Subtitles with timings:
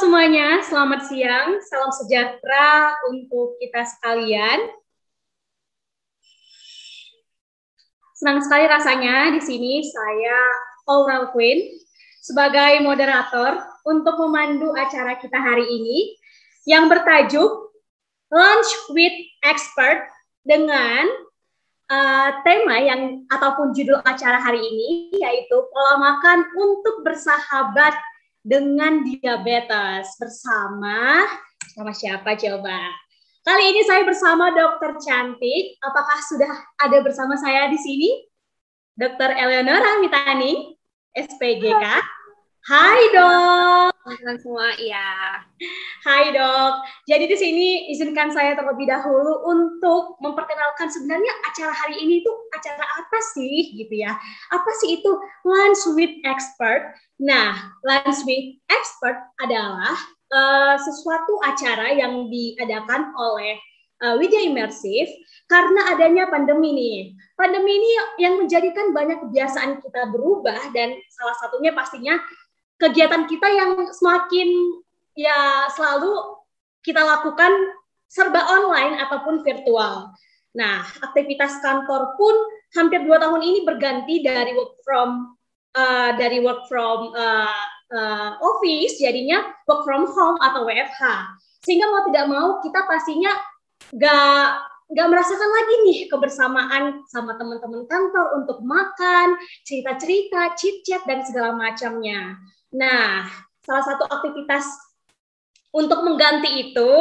[0.00, 4.72] semuanya, selamat siang, salam sejahtera untuk kita sekalian.
[8.16, 10.40] Senang sekali rasanya di sini saya
[10.88, 11.68] Oral Queen
[12.24, 16.16] sebagai moderator untuk memandu acara kita hari ini
[16.64, 17.68] yang bertajuk
[18.32, 19.12] Lunch with
[19.44, 20.08] Expert
[20.48, 21.04] dengan
[21.92, 27.92] uh, tema yang ataupun judul acara hari ini yaitu pola makan untuk bersahabat
[28.40, 31.28] dengan diabetes bersama
[31.76, 32.78] sama siapa coba?
[33.40, 35.80] Kali ini saya bersama dokter cantik.
[35.80, 38.10] Apakah sudah ada bersama saya di sini?
[38.92, 40.76] Dokter Eleonora Mitani,
[41.16, 41.84] SPGK.
[42.68, 43.89] Hai dok.
[44.00, 45.44] Teman semua, ya.
[46.00, 46.72] Hai dok.
[47.04, 52.80] Jadi di sini izinkan saya terlebih dahulu untuk memperkenalkan sebenarnya acara hari ini itu acara
[52.80, 54.16] apa sih gitu ya?
[54.56, 55.10] Apa sih itu
[55.44, 56.96] Lunch with Expert?
[57.20, 59.92] Nah, Lunch with Expert adalah
[60.32, 63.60] uh, sesuatu acara yang diadakan oleh
[64.00, 64.48] uh, Widya
[65.50, 66.98] karena adanya pandemi nih.
[67.36, 67.90] Pandemi ini
[68.22, 72.16] yang menjadikan banyak kebiasaan kita berubah dan salah satunya pastinya
[72.80, 74.48] kegiatan kita yang semakin
[75.12, 76.40] ya selalu
[76.80, 77.52] kita lakukan
[78.08, 80.10] serba online ataupun virtual.
[80.56, 82.34] Nah, aktivitas kantor pun
[82.74, 85.36] hampir dua tahun ini berganti dari work from
[85.76, 87.64] uh, dari work from uh,
[87.94, 91.04] uh, office jadinya work from home atau WFH.
[91.62, 93.30] Sehingga mau tidak mau kita pastinya
[93.94, 101.54] gak nggak merasakan lagi nih kebersamaan sama teman-teman kantor untuk makan, cerita-cerita, chit-chat dan segala
[101.54, 102.34] macamnya.
[102.70, 103.26] Nah,
[103.62, 104.66] salah satu aktivitas
[105.74, 106.92] untuk mengganti itu,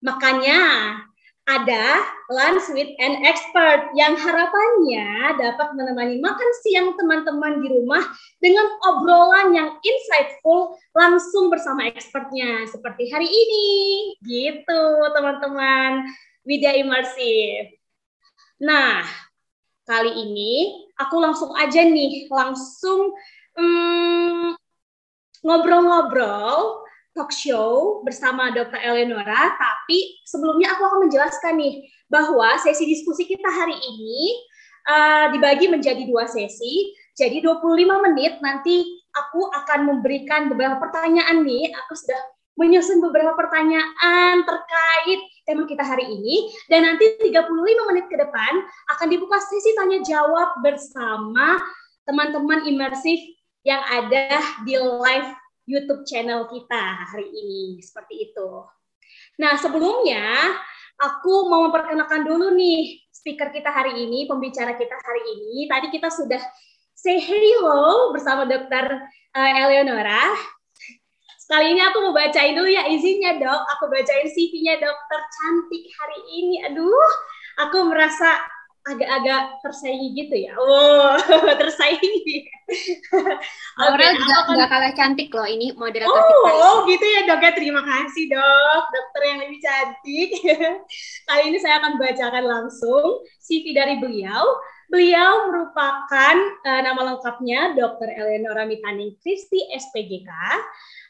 [0.00, 0.60] makanya
[1.48, 8.06] ada lunch with an expert yang harapannya dapat menemani makan siang teman-teman di rumah
[8.38, 13.68] dengan obrolan yang insightful langsung bersama expertnya seperti hari ini.
[14.22, 14.82] Gitu,
[15.16, 16.06] teman-teman.
[16.46, 17.76] Widya Imersif.
[18.60, 19.04] Nah,
[19.84, 23.12] kali ini aku langsung aja nih, langsung
[23.56, 24.59] hmm,
[25.40, 26.84] ngobrol-ngobrol
[27.16, 28.78] talk show bersama Dr.
[28.78, 31.74] Eleonora, tapi sebelumnya aku akan menjelaskan nih
[32.06, 34.22] bahwa sesi diskusi kita hari ini
[34.86, 36.94] uh, dibagi menjadi dua sesi.
[37.18, 41.68] Jadi 25 menit nanti aku akan memberikan beberapa pertanyaan nih.
[41.84, 42.20] Aku sudah
[42.56, 48.52] menyusun beberapa pertanyaan terkait tema kita hari ini dan nanti 35 menit ke depan
[48.96, 51.58] akan dibuka sesi tanya jawab bersama
[52.04, 53.18] teman-teman imersif
[53.66, 55.30] yang ada di live
[55.68, 57.78] YouTube channel kita hari ini.
[57.84, 58.48] Seperti itu.
[59.40, 60.56] Nah, sebelumnya
[61.00, 65.68] aku mau memperkenalkan dulu nih speaker kita hari ini, pembicara kita hari ini.
[65.68, 66.40] Tadi kita sudah
[66.96, 68.84] say hello bersama dokter
[69.36, 70.36] uh, Eleonora.
[71.40, 73.60] Sekali ini aku mau bacain dulu ya izinnya dok.
[73.76, 76.56] Aku bacain CV-nya dokter cantik hari ini.
[76.70, 77.10] Aduh,
[77.58, 78.38] aku merasa
[78.80, 80.56] agak-agak tersaingi gitu ya.
[80.56, 81.12] Oh,
[81.60, 82.48] tersaingi.
[83.76, 86.50] Aurel okay, juga nggak kalah cantik loh ini moderator oh, kita.
[86.54, 87.52] Oh, gitu ya dok ya.
[87.52, 90.30] Terima kasih dok, dokter yang lebih cantik.
[91.28, 94.44] Kali ini saya akan bacakan langsung CV dari beliau.
[94.90, 96.36] Beliau merupakan
[96.66, 98.10] uh, nama lengkapnya Dr.
[98.10, 100.26] Eleonora Mitaning Kristi SPGK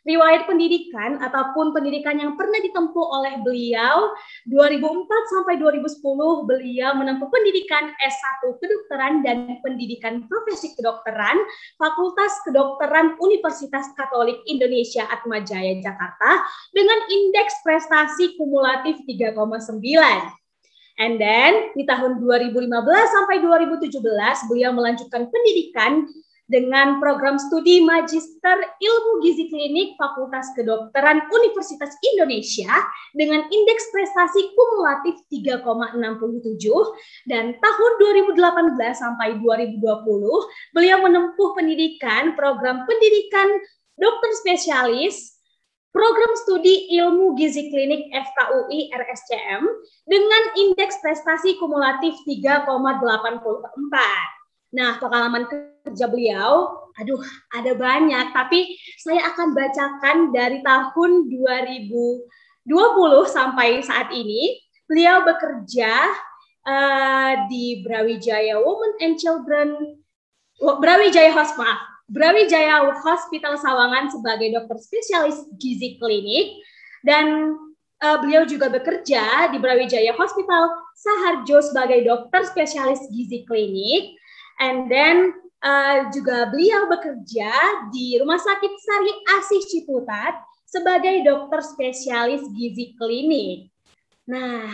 [0.04, 4.16] riwayat pendidikan ataupun pendidikan yang pernah ditempuh oleh beliau
[4.48, 11.36] 2004 sampai 2010 beliau menempuh pendidikan S1 kedokteran dan pendidikan profesi kedokteran
[11.76, 19.36] Fakultas Kedokteran Universitas Katolik Indonesia Atmajaya Jakarta dengan indeks prestasi kumulatif 3,9.
[21.00, 23.88] And then di tahun 2015 sampai 2017
[24.52, 26.04] beliau melanjutkan pendidikan
[26.50, 32.74] dengan program studi Magister Ilmu Gizi Klinik Fakultas Kedokteran Universitas Indonesia
[33.14, 35.94] dengan indeks prestasi kumulatif 3,67
[37.30, 37.92] dan tahun
[38.34, 38.34] 2018
[38.98, 39.78] sampai 2020
[40.74, 43.46] beliau menempuh pendidikan program pendidikan
[43.94, 45.38] dokter spesialis
[45.94, 49.62] program studi ilmu gizi klinik FKUI RSCM
[50.02, 54.39] dengan indeks prestasi kumulatif 3,84.
[54.70, 55.50] Nah, pengalaman
[55.82, 57.18] kerja beliau, aduh,
[57.50, 62.70] ada banyak, tapi saya akan bacakan dari tahun 2020
[63.26, 64.62] sampai saat ini.
[64.86, 65.90] Beliau bekerja
[66.66, 69.98] uh, di Brawijaya Women and Children,
[70.58, 71.78] Brawijaya Hospital,
[72.10, 76.58] Brawijaya Hospital Sawangan sebagai dokter spesialis gizi klinik
[77.06, 77.54] dan
[78.02, 84.19] uh, beliau juga bekerja di Brawijaya Hospital Saharjo sebagai dokter spesialis gizi klinik
[84.60, 87.52] And then Uh, juga beliau bekerja
[87.92, 93.68] di Rumah Sakit Sari Asih Ciputat sebagai dokter spesialis gizi klinik.
[94.24, 94.72] Nah,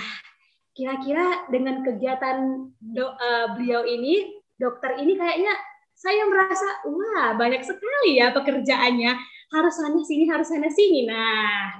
[0.78, 5.58] kira-kira dengan kegiatan do, uh, beliau ini, dokter ini kayaknya
[5.90, 9.10] saya merasa wah banyak sekali ya pekerjaannya
[9.50, 11.72] harus sana sini harus sana sini nah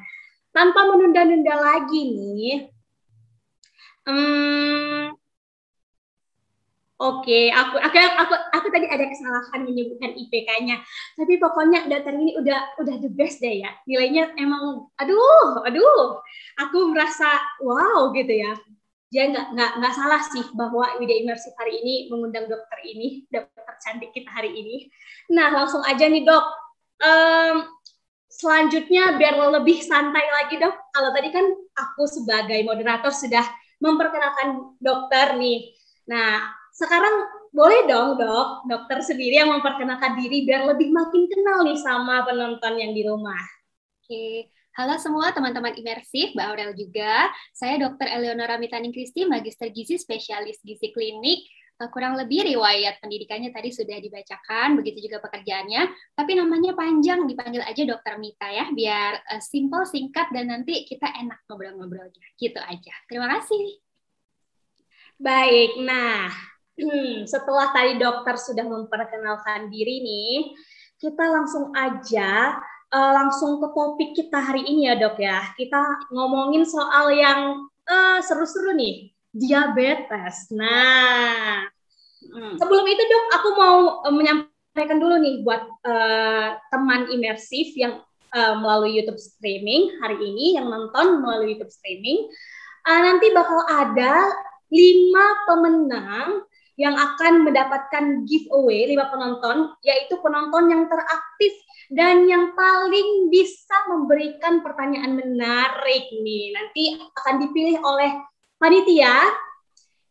[0.56, 2.52] tanpa menunda-nunda lagi nih
[4.09, 5.16] hmm,
[6.97, 10.81] Oke, aku, aku aku aku tadi ada kesalahan menyebutkan IPK-nya.
[11.13, 13.69] Tapi pokoknya dokter ini udah udah the best deh ya.
[13.85, 16.25] Nilainya emang aduh, aduh.
[16.57, 18.57] Aku merasa wow gitu ya
[19.07, 23.63] dia nggak nggak nggak salah sih bahwa Widya Imersif hari ini mengundang dokter ini dokter
[23.79, 24.91] cantik kita hari ini.
[25.31, 26.45] Nah langsung aja nih dok.
[27.01, 27.71] Um,
[28.27, 30.75] selanjutnya biar lebih santai lagi dok.
[30.91, 31.47] Kalau tadi kan
[31.79, 33.47] aku sebagai moderator sudah
[33.79, 35.71] memperkenalkan dokter nih.
[36.11, 37.14] Nah sekarang
[37.56, 42.76] boleh dong dok dokter sendiri yang memperkenalkan diri biar lebih makin kenal nih sama penonton
[42.76, 43.40] yang di rumah.
[44.05, 47.32] Oke, Halo semua teman-teman imersif, Mbak Aurel juga.
[47.56, 48.12] Saya Dr.
[48.12, 51.49] Eleonora Mitaning Kristi, Magister Gizi Spesialis Gizi Klinik.
[51.81, 56.12] Eh, kurang lebih riwayat pendidikannya tadi sudah dibacakan, begitu juga pekerjaannya.
[56.12, 61.08] Tapi namanya panjang, dipanggil aja Dokter Mita ya, biar uh, simple, singkat, dan nanti kita
[61.25, 62.37] enak ngobrol-ngobrolnya.
[62.37, 62.94] Gitu aja.
[63.08, 63.81] Terima kasih.
[65.17, 66.56] Baik, nah
[67.25, 70.37] setelah tadi dokter sudah memperkenalkan diri nih,
[71.00, 72.61] kita langsung aja
[72.93, 75.40] uh, langsung ke topik kita hari ini ya dok ya.
[75.56, 75.81] Kita
[76.12, 80.52] ngomongin soal yang uh, seru-seru nih, diabetes.
[80.52, 81.64] Nah,
[82.28, 82.61] hmm.
[82.61, 88.05] sebelum itu dok, aku mau uh, menyampaikan dulu nih buat uh, teman imersif yang
[88.37, 92.28] uh, melalui YouTube streaming hari ini, yang nonton melalui YouTube streaming,
[92.84, 94.28] uh, nanti bakal ada
[94.67, 96.43] lima pemenang
[96.76, 101.52] yang akan mendapatkan giveaway lima penonton, yaitu penonton yang teraktif
[101.88, 106.52] dan yang paling bisa memberikan pertanyaan menarik nih.
[106.52, 108.12] Nanti akan dipilih oleh
[108.61, 109.14] panitia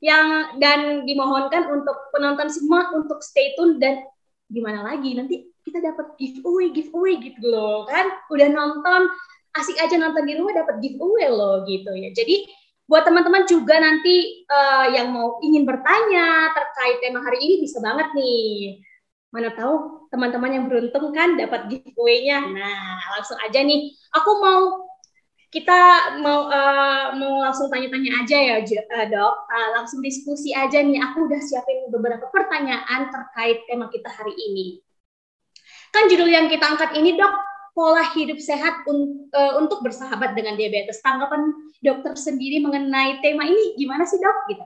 [0.02, 4.06] yang dan dimohonkan untuk penonton semua untuk stay tune dan
[4.46, 8.10] gimana lagi nanti kita dapat giveaway giveaway gitu loh kan.
[8.34, 9.10] Udah nonton
[9.56, 12.10] asik aja nonton di rumah dapat giveaway loh gitu ya.
[12.12, 12.46] Jadi
[12.86, 18.14] buat teman-teman juga nanti uh, yang mau ingin bertanya terkait tema hari ini bisa banget
[18.14, 18.82] nih
[19.36, 22.40] mana tahu teman-teman yang beruntung kan dapat giveaway-nya.
[22.56, 23.92] Nah, langsung aja nih.
[24.16, 24.88] Aku mau
[25.52, 25.80] kita
[26.24, 29.36] mau uh, mau langsung tanya-tanya aja ya, uh, Dok.
[29.52, 31.04] Uh, langsung diskusi aja nih.
[31.12, 34.80] Aku udah siapin beberapa pertanyaan terkait tema kita hari ini.
[35.92, 37.36] Kan judul yang kita angkat ini, Dok,
[37.76, 41.04] pola hidup sehat un uh, untuk bersahabat dengan diabetes.
[41.04, 41.52] Tanggapan
[41.84, 44.38] dokter sendiri mengenai tema ini gimana sih, Dok?
[44.48, 44.66] Gitu.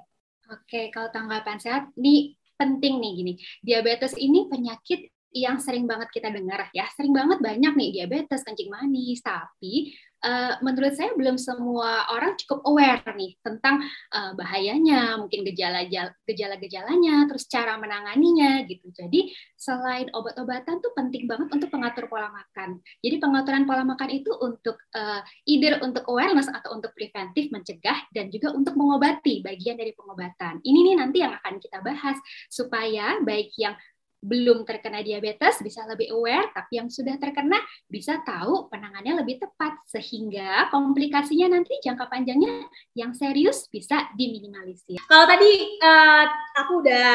[0.49, 3.33] Oke, kalau tanggapan sehat, di penting nih gini,
[3.65, 8.69] diabetes ini penyakit yang sering banget kita dengar ya, sering banget banyak nih diabetes, kencing
[8.69, 9.93] manis, tapi
[10.23, 13.83] uh, menurut saya belum semua orang cukup aware nih tentang
[14.13, 18.91] uh, bahayanya, mungkin gejala-gejalanya, terus cara menanganinya gitu.
[18.91, 22.79] Jadi selain obat-obatan tuh penting banget untuk pengatur pola makan.
[23.03, 28.31] Jadi pengaturan pola makan itu untuk uh, either untuk awareness atau untuk preventif mencegah dan
[28.31, 30.63] juga untuk mengobati bagian dari pengobatan.
[30.63, 32.17] Ini nih nanti yang akan kita bahas
[32.47, 33.75] supaya baik yang
[34.19, 37.55] belum terkena diabetes bisa lebih aware, tapi yang sudah terkena
[37.87, 44.99] bisa tahu penanganannya lebih tepat sehingga komplikasinya nanti jangka panjangnya yang serius bisa diminimalisir.
[45.07, 46.25] Kalau tadi uh,
[46.59, 47.09] aku udah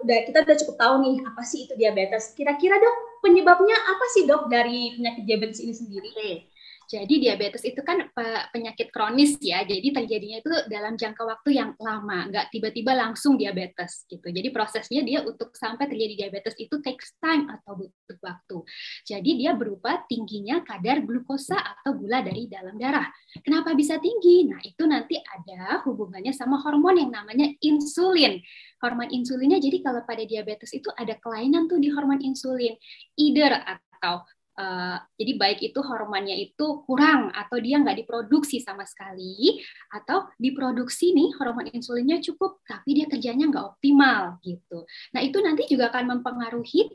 [0.00, 2.32] udah kita udah cukup tahu nih apa sih itu diabetes.
[2.32, 6.10] Kira-kira dok penyebabnya apa sih dok dari penyakit diabetes ini sendiri?
[6.16, 6.36] Okay.
[6.86, 8.06] Jadi diabetes itu kan
[8.54, 14.06] penyakit kronis ya, jadi terjadinya itu dalam jangka waktu yang lama, nggak tiba-tiba langsung diabetes
[14.06, 14.22] gitu.
[14.22, 18.58] Jadi prosesnya dia untuk sampai terjadi diabetes itu takes time atau butuh waktu.
[19.02, 23.10] Jadi dia berupa tingginya kadar glukosa atau gula dari dalam darah.
[23.42, 24.46] Kenapa bisa tinggi?
[24.46, 28.38] Nah itu nanti ada hubungannya sama hormon yang namanya insulin.
[28.78, 32.78] Hormon insulinnya jadi kalau pada diabetes itu ada kelainan tuh di hormon insulin,
[33.18, 34.22] either atau
[34.56, 39.60] Uh, jadi baik itu hormonnya itu kurang atau dia nggak diproduksi sama sekali
[39.92, 44.88] atau diproduksi nih hormon insulinnya cukup tapi dia kerjanya nggak optimal gitu.
[45.12, 46.88] Nah itu nanti juga akan mempengaruhi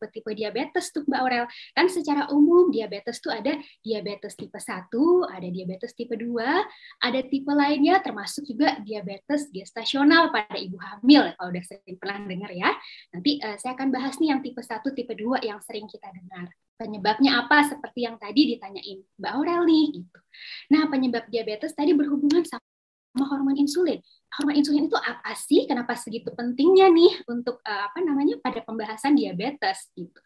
[0.00, 1.46] tipe-tipe diabetes tuh Mbak Aurel.
[1.76, 3.52] Kan secara umum diabetes tuh ada
[3.84, 4.88] diabetes tipe 1,
[5.28, 11.52] ada diabetes tipe 2, ada tipe lainnya termasuk juga diabetes gestasional pada ibu hamil kalau
[11.52, 12.72] udah sering pernah dengar ya.
[13.12, 16.48] Nanti uh, saya akan bahas nih yang tipe 1, tipe 2 yang sering kita dengar
[16.80, 20.18] penyebabnya apa seperti yang tadi ditanyain Mbak Aurel nih gitu.
[20.72, 24.00] Nah, penyebab diabetes tadi berhubungan sama hormon insulin.
[24.32, 25.68] Hormon insulin itu apa sih?
[25.68, 30.16] Kenapa segitu pentingnya nih untuk uh, apa namanya pada pembahasan diabetes gitu.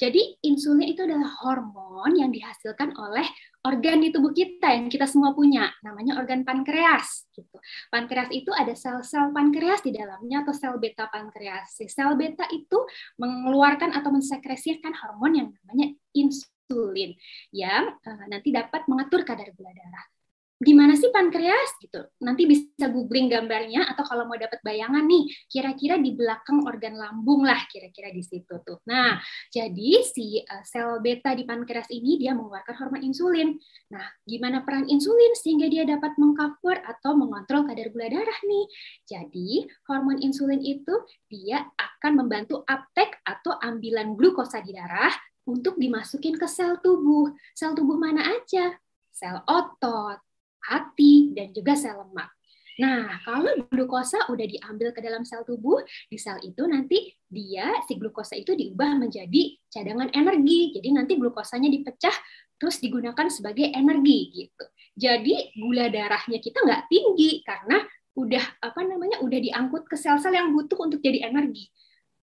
[0.00, 3.28] Jadi insulin itu adalah hormon yang dihasilkan oleh
[3.68, 7.60] organ di tubuh kita yang kita semua punya, namanya organ pankreas gitu.
[7.92, 11.76] Pankreas itu ada sel-sel pankreas di dalamnya atau sel beta pankreas.
[11.76, 12.78] Sel beta itu
[13.20, 17.12] mengeluarkan atau mensekresikan hormon yang namanya insulin
[17.52, 20.17] yang uh, nanti dapat mengatur kadar gula darah
[20.58, 22.02] gimana sih pankreas gitu.
[22.18, 27.46] Nanti bisa googling gambarnya atau kalau mau dapat bayangan nih, kira-kira di belakang organ lambung
[27.46, 28.82] lah kira-kira di situ tuh.
[28.90, 29.22] Nah,
[29.54, 33.54] jadi si uh, sel beta di pankreas ini dia mengeluarkan hormon insulin.
[33.94, 38.66] Nah, gimana peran insulin sehingga dia dapat mengcover atau mengontrol kadar gula darah nih.
[39.06, 39.50] Jadi,
[39.86, 40.94] hormon insulin itu
[41.30, 45.14] dia akan membantu uptake atau ambilan glukosa di darah
[45.46, 47.30] untuk dimasukin ke sel tubuh.
[47.54, 48.74] Sel tubuh mana aja?
[49.08, 50.27] Sel otot,
[50.64, 52.30] hati, dan juga sel lemak.
[52.78, 57.98] Nah, kalau glukosa udah diambil ke dalam sel tubuh, di sel itu nanti dia, si
[57.98, 60.78] glukosa itu diubah menjadi cadangan energi.
[60.78, 62.14] Jadi nanti glukosanya dipecah,
[62.54, 64.64] terus digunakan sebagai energi gitu.
[64.94, 67.82] Jadi gula darahnya kita nggak tinggi karena
[68.18, 71.70] udah apa namanya udah diangkut ke sel-sel yang butuh untuk jadi energi.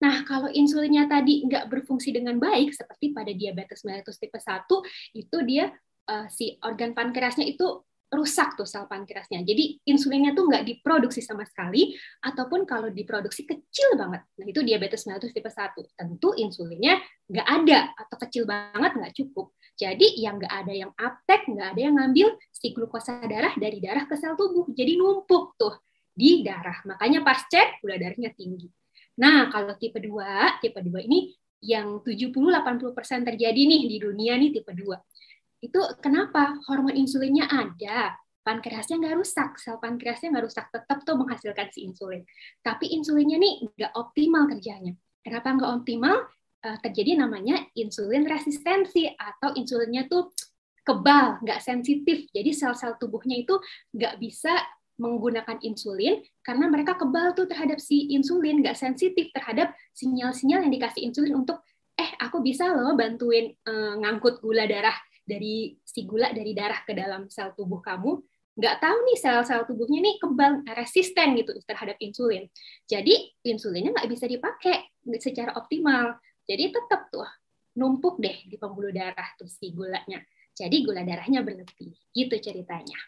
[0.03, 4.67] Nah, kalau insulinnya tadi nggak berfungsi dengan baik, seperti pada diabetes mellitus tipe 1,
[5.19, 5.71] itu dia
[6.11, 7.83] uh, si organ pankreasnya itu
[8.15, 9.43] rusak tuh sel pankreasnya.
[9.43, 11.93] Jadi insulinnya tuh nggak diproduksi sama sekali,
[12.23, 14.23] ataupun kalau diproduksi kecil banget.
[14.39, 15.75] Nah itu diabetes mellitus tipe 1.
[15.99, 19.53] Tentu insulinnya nggak ada atau kecil banget nggak cukup.
[19.75, 24.07] Jadi yang nggak ada yang uptake, nggak ada yang ngambil si glukosa darah dari darah
[24.07, 24.71] ke sel tubuh.
[24.71, 25.75] Jadi numpuk tuh
[26.15, 26.79] di darah.
[26.87, 28.71] Makanya pas cek gula darahnya tinggi.
[29.15, 31.31] Nah, kalau tipe 2, tipe 2 ini
[31.65, 34.85] yang 70-80% terjadi nih di dunia nih tipe 2
[35.71, 36.61] itu kenapa?
[36.69, 38.15] Hormon insulinnya ada.
[38.45, 39.57] Pankreasnya nggak rusak.
[39.57, 40.69] Sel pankreasnya nggak rusak.
[40.69, 42.21] Tetap tuh menghasilkan si insulin.
[42.61, 44.93] Tapi insulinnya nih nggak optimal kerjanya.
[45.25, 46.17] Kenapa nggak optimal?
[46.65, 50.33] Uh, terjadi namanya insulin resistensi atau insulinnya tuh
[50.85, 52.29] kebal nggak sensitif.
[52.33, 53.57] Jadi sel-sel tubuhnya itu
[53.93, 54.53] nggak bisa
[55.01, 61.03] menggunakan insulin karena mereka kebal tuh terhadap si insulin nggak sensitif terhadap sinyal-sinyal yang dikasih
[61.03, 61.67] insulin untuk
[61.99, 64.95] eh aku bisa loh bantuin uh, ngangkut gula darah
[65.25, 68.21] dari si gula dari darah ke dalam sel tubuh kamu,
[68.55, 72.47] nggak tahu nih sel-sel tubuhnya nih kebal resisten gitu terhadap insulin.
[72.87, 76.15] Jadi insulinnya nggak bisa dipakai secara optimal.
[76.47, 77.27] Jadi tetap tuh
[77.75, 80.23] numpuk deh di pembuluh darah tuh si gulanya.
[80.55, 81.91] Jadi gula darahnya berlebih.
[82.15, 83.01] Gitu ceritanya.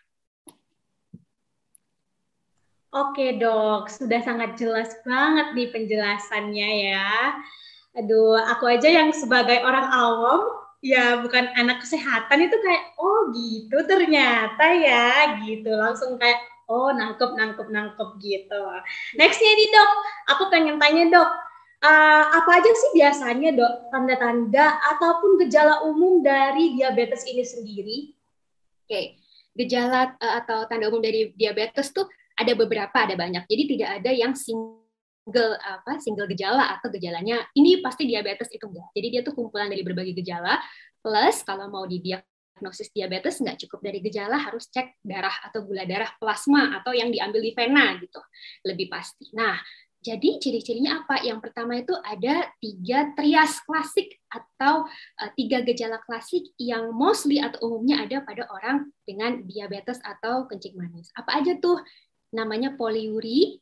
[2.97, 7.13] Oke dok, sudah sangat jelas banget nih penjelasannya ya.
[7.93, 13.77] Aduh, aku aja yang sebagai orang awam ya bukan anak kesehatan itu kayak oh gitu
[13.91, 15.75] ternyata ya gitu.
[15.75, 16.39] Langsung kayak
[16.71, 18.61] oh nangkep nangkep nangkep gitu.
[19.19, 19.91] Nextnya nih dok.
[20.37, 21.31] Aku pengen tanya dok.
[21.77, 27.99] Uh, apa aja sih biasanya dok tanda-tanda ataupun gejala umum dari diabetes ini sendiri?
[28.87, 28.91] Oke.
[28.91, 29.07] Okay.
[29.57, 33.49] gejala uh, atau tanda umum dari diabetes tuh ada beberapa ada banyak.
[33.49, 34.37] Jadi tidak ada yang
[35.27, 38.95] single apa single gejala atau gejalanya ini pasti diabetes itu enggak.
[38.95, 40.55] Jadi dia tuh kumpulan dari berbagai gejala
[41.03, 46.15] plus kalau mau didiagnosis diabetes nggak cukup dari gejala harus cek darah atau gula darah
[46.23, 48.23] plasma atau yang diambil di vena gitu
[48.63, 49.35] lebih pasti.
[49.35, 49.59] Nah
[50.07, 51.19] jadi ciri-cirinya apa?
[51.27, 57.67] Yang pertama itu ada tiga trias klasik atau uh, tiga gejala klasik yang mostly atau
[57.67, 61.11] umumnya ada pada orang dengan diabetes atau kencing manis.
[61.19, 61.83] Apa aja tuh?
[62.31, 63.59] Namanya poliuri,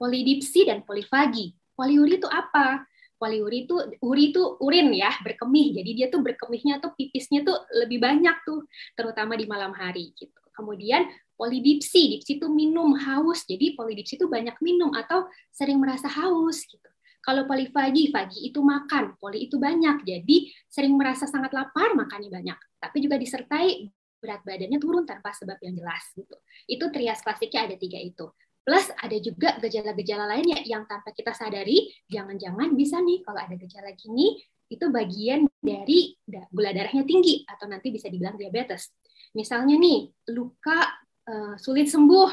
[0.00, 1.52] polidipsi dan polifagi.
[1.76, 2.88] Poliuri itu apa?
[3.20, 5.76] Poliuri itu uri itu urin ya, berkemih.
[5.76, 8.64] Jadi dia tuh berkemihnya tuh pipisnya tuh lebih banyak tuh,
[8.96, 10.40] terutama di malam hari gitu.
[10.56, 11.04] Kemudian
[11.36, 13.44] polidipsi, dipsi itu minum haus.
[13.44, 16.88] Jadi polidipsi itu banyak minum atau sering merasa haus gitu.
[17.20, 20.08] Kalau polifagi, pagi itu makan, poli itu banyak.
[20.08, 22.58] Jadi sering merasa sangat lapar, makannya banyak.
[22.80, 23.84] Tapi juga disertai
[24.20, 26.36] berat badannya turun tanpa sebab yang jelas gitu.
[26.64, 28.32] Itu trias klasiknya ada tiga itu.
[28.60, 33.90] Plus ada juga gejala-gejala lainnya yang tanpa kita sadari, jangan-jangan bisa nih kalau ada gejala
[33.96, 34.36] gini,
[34.70, 36.14] itu bagian dari
[36.54, 38.94] gula darahnya tinggi atau nanti bisa dibilang diabetes.
[39.34, 40.86] Misalnya nih, luka
[41.26, 42.30] uh, sulit sembuh,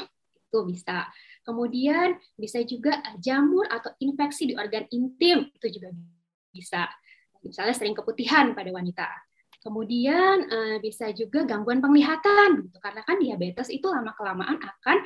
[0.47, 1.09] itu bisa.
[1.41, 5.89] Kemudian bisa juga jamur atau infeksi di organ intim, itu juga
[6.53, 6.85] bisa.
[7.41, 9.26] Misalnya sering keputihan pada wanita.
[9.67, 12.77] Kemudian uh, bisa juga gangguan penglihatan, gitu.
[12.79, 14.97] karena kan diabetes itu lama kelamaan akan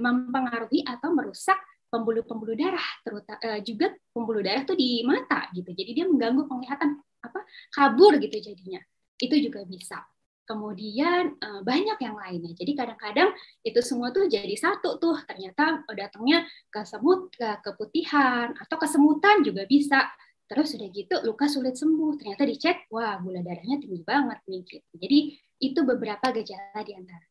[0.00, 1.60] mempengaruhi atau merusak
[1.92, 5.68] pembuluh-pembuluh darah, terutama uh, juga pembuluh darah tuh di mata, gitu.
[5.76, 7.44] Jadi dia mengganggu penglihatan, apa
[7.76, 8.80] kabur gitu jadinya.
[9.20, 10.00] Itu juga bisa.
[10.48, 12.56] kemudian uh, banyak yang lainnya.
[12.56, 15.20] Jadi kadang-kadang itu semua tuh jadi satu tuh.
[15.28, 20.08] Ternyata datangnya ke semut, ke keputihan atau kesemutan juga bisa.
[20.48, 22.16] Terus udah gitu luka sulit sembuh.
[22.16, 24.64] Ternyata dicek, wah gula darahnya tinggi banget nih.
[24.64, 24.92] Gitu.
[24.96, 25.18] Jadi
[25.60, 27.26] itu beberapa gejala di antara.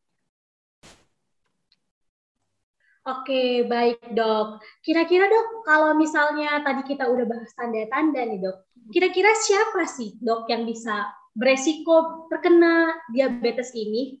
[3.08, 4.60] Oke, baik dok.
[4.84, 10.44] Kira-kira dok, kalau misalnya tadi kita udah bahas tanda-tanda nih dok, kira-kira siapa sih dok
[10.52, 14.20] yang bisa beresiko terkena diabetes ini?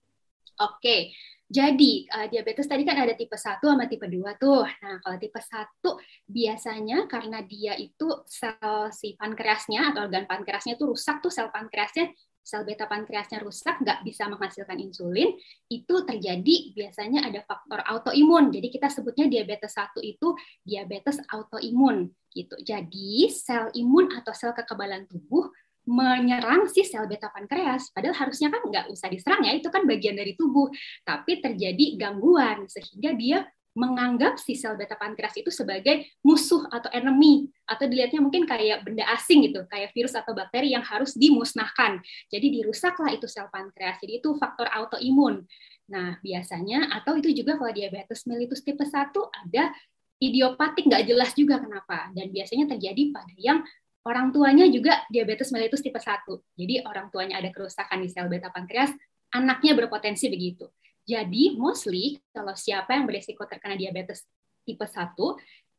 [0.56, 1.12] Oke,
[1.48, 4.68] jadi uh, diabetes tadi kan ada tipe 1 sama tipe 2 tuh.
[4.68, 5.80] Nah, kalau tipe 1
[6.28, 12.12] biasanya karena dia itu sel si pankreasnya atau organ pankreasnya itu rusak tuh sel pankreasnya
[12.48, 15.36] sel beta pankreasnya rusak, nggak bisa menghasilkan insulin,
[15.68, 18.48] itu terjadi biasanya ada faktor autoimun.
[18.48, 20.32] Jadi kita sebutnya diabetes 1 itu
[20.64, 22.56] diabetes autoimun gitu.
[22.60, 25.52] Jadi sel imun atau sel kekebalan tubuh
[25.88, 27.88] menyerang si sel beta pankreas.
[27.96, 30.68] Padahal harusnya kan nggak usah diserang ya, itu kan bagian dari tubuh.
[31.00, 37.46] Tapi terjadi gangguan sehingga dia menganggap si sel beta pankreas itu sebagai musuh atau enemy
[37.64, 42.02] atau dilihatnya mungkin kayak benda asing gitu, kayak virus atau bakteri yang harus dimusnahkan.
[42.28, 43.96] Jadi dirusaklah itu sel pankreas.
[44.02, 45.46] Jadi itu faktor autoimun.
[45.88, 49.72] Nah, biasanya atau itu juga kalau diabetes mellitus tipe 1 ada
[50.20, 52.12] idiopatik nggak jelas juga kenapa.
[52.12, 53.64] Dan biasanya terjadi pada yang
[54.06, 56.26] Orang tuanya juga diabetes mellitus tipe 1.
[56.54, 58.94] Jadi orang tuanya ada kerusakan di sel beta pankreas,
[59.34, 60.70] anaknya berpotensi begitu.
[61.08, 64.28] Jadi mostly kalau siapa yang beresiko terkena diabetes
[64.64, 65.16] tipe 1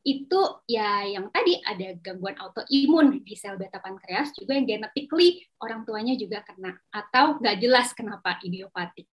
[0.07, 5.83] itu ya yang tadi ada gangguan autoimun di sel beta pankreas juga yang genetically orang
[5.83, 9.05] tuanya juga kena atau nggak jelas kenapa idiopatik.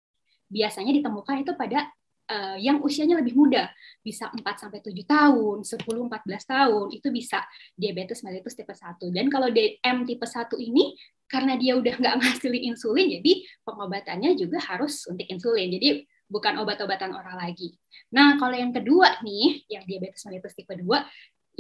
[0.46, 1.90] Biasanya ditemukan itu pada
[2.30, 3.70] uh, yang usianya lebih muda,
[4.02, 7.42] bisa 4 sampai 7 tahun, 10 14 tahun, itu bisa
[7.78, 9.02] diabetes mellitus tipe 1.
[9.14, 13.34] Dan kalau DM tipe 1 ini karena dia udah nggak ngasilin insulin, jadi
[13.66, 15.70] pengobatannya juga harus suntik insulin.
[15.74, 17.78] Jadi bukan obat-obatan oral lagi.
[18.14, 20.82] Nah, kalau yang kedua nih, yang diabetes mellitus tipe 2,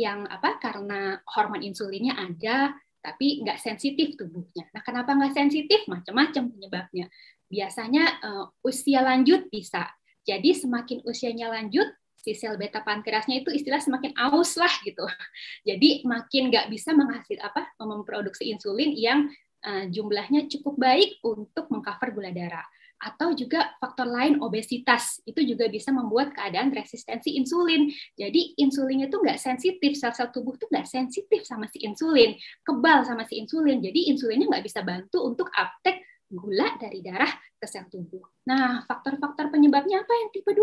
[0.01, 0.57] yang apa?
[0.59, 4.65] Karena hormon insulinnya ada, tapi nggak sensitif tubuhnya.
[4.73, 5.85] Nah, kenapa nggak sensitif?
[5.85, 7.05] Macam-macam penyebabnya.
[7.45, 9.85] Biasanya uh, usia lanjut bisa,
[10.25, 11.85] jadi semakin usianya lanjut,
[12.25, 15.05] si sel beta pankreasnya itu istilah semakin aus lah gitu.
[15.69, 19.29] Jadi makin nggak bisa menghasil apa memproduksi insulin yang
[19.61, 22.65] uh, jumlahnya cukup baik untuk mengcover gula darah.
[22.97, 27.93] Atau juga faktor lain obesitas itu juga bisa membuat keadaan resistensi insulin.
[28.17, 32.33] Jadi insulinnya itu nggak sensitif, sel-sel tubuh tuh nggak sensitif sama si insulin,
[32.65, 33.77] kebal sama si insulin.
[33.85, 38.21] Jadi insulinnya nggak bisa bantu untuk uptake gula dari darah ke sel tubuh.
[38.49, 40.61] Nah, faktor-faktor penyebabnya apa yang tipe 2?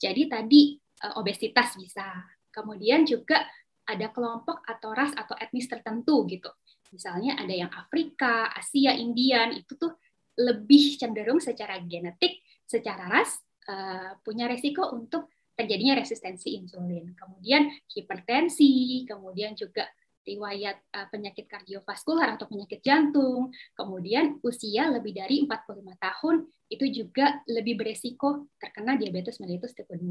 [0.00, 2.06] Jadi tadi eh, obesitas bisa.
[2.50, 3.40] Kemudian juga
[3.86, 6.50] ada kelompok atau ras atau etnis tertentu gitu.
[6.90, 9.94] Misalnya ada yang Afrika, Asia, Indian, itu tuh
[10.38, 13.38] lebih cenderung secara genetik, secara ras
[13.70, 17.14] uh, punya resiko untuk terjadinya resistensi insulin.
[17.14, 19.86] Kemudian hipertensi, kemudian juga
[20.24, 26.36] riwayat uh, penyakit kardiovaskular atau penyakit jantung, kemudian usia lebih dari 45 tahun
[26.70, 30.04] itu juga lebih beresiko terkena diabetes mellitus tipe 2.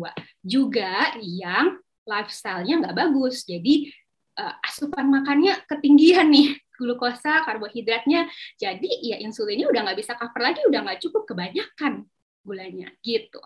[0.44, 3.88] Juga yang lifestyle-nya nggak bagus, jadi
[4.42, 10.64] uh, asupan makannya ketinggian nih, glukosa, karbohidratnya, jadi ya insulinnya udah nggak bisa cover lagi,
[10.66, 12.10] udah nggak cukup kebanyakan
[12.42, 13.40] gulanya gitu.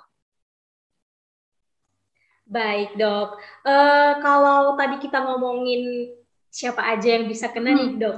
[2.43, 6.11] Baik dok, uh, kalau tadi kita ngomongin
[6.53, 7.79] siapa aja yang bisa kena hmm.
[7.81, 8.17] nih dok.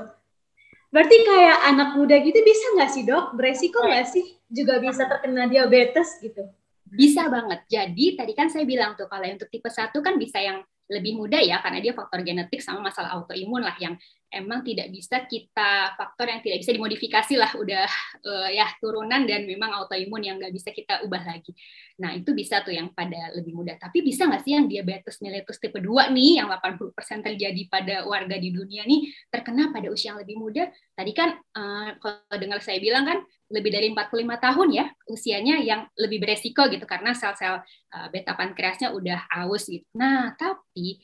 [0.91, 3.25] Berarti kayak anak muda gitu bisa nggak sih dok?
[3.39, 6.43] Beresiko nggak sih juga bisa terkena diabetes gitu?
[6.83, 7.63] Bisa banget.
[7.71, 11.41] Jadi tadi kan saya bilang tuh kalau untuk tipe 1 kan bisa yang lebih mudah
[11.41, 13.97] ya karena dia faktor genetik sama masalah autoimun lah yang
[14.31, 17.87] emang tidak bisa kita faktor yang tidak bisa dimodifikasi lah udah
[18.25, 21.55] uh, ya turunan dan memang autoimun yang nggak bisa kita ubah lagi.
[22.01, 23.79] Nah itu bisa tuh yang pada lebih mudah.
[23.79, 28.35] Tapi bisa nggak sih yang diabetes mellitus tipe 2 nih yang 80% terjadi pada warga
[28.35, 30.67] di dunia nih terkena pada usia yang lebih muda?
[30.95, 33.19] Tadi kan uh, kalau dengar saya bilang kan
[33.53, 37.61] lebih dari 45 tahun ya usianya yang lebih beresiko gitu karena sel-sel
[37.93, 39.85] uh, beta pankreasnya udah aus gitu.
[39.93, 40.99] Nah, tapi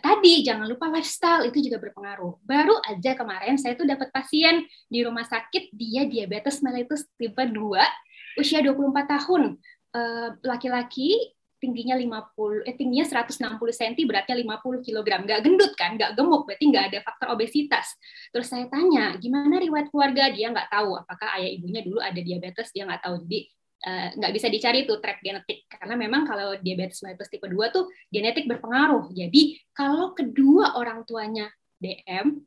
[0.00, 2.40] tadi jangan lupa lifestyle itu juga berpengaruh.
[2.46, 8.40] Baru aja kemarin saya tuh dapat pasien di rumah sakit dia diabetes mellitus tipe 2
[8.40, 9.60] usia 24 tahun.
[9.92, 16.18] Eh, laki-laki tingginya 50 eh tingginya 160 cm beratnya 50 kg nggak gendut kan nggak
[16.18, 17.86] gemuk berarti nggak ada faktor obesitas.
[18.34, 20.32] Terus saya tanya gimana riwayat keluarga?
[20.34, 22.74] Dia nggak tahu apakah ayah ibunya dulu ada diabetes?
[22.74, 23.14] Dia nggak tahu.
[23.28, 23.46] Jadi
[23.86, 27.90] uh, nggak bisa dicari tuh track genetik karena memang kalau diabetes mellitus tipe 2 tuh
[28.08, 29.42] genetik berpengaruh jadi
[29.74, 31.50] kalau kedua orang tuanya
[31.82, 32.42] DM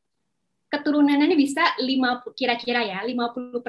[0.75, 3.63] keturunannya bisa 50 kira-kira ya 50%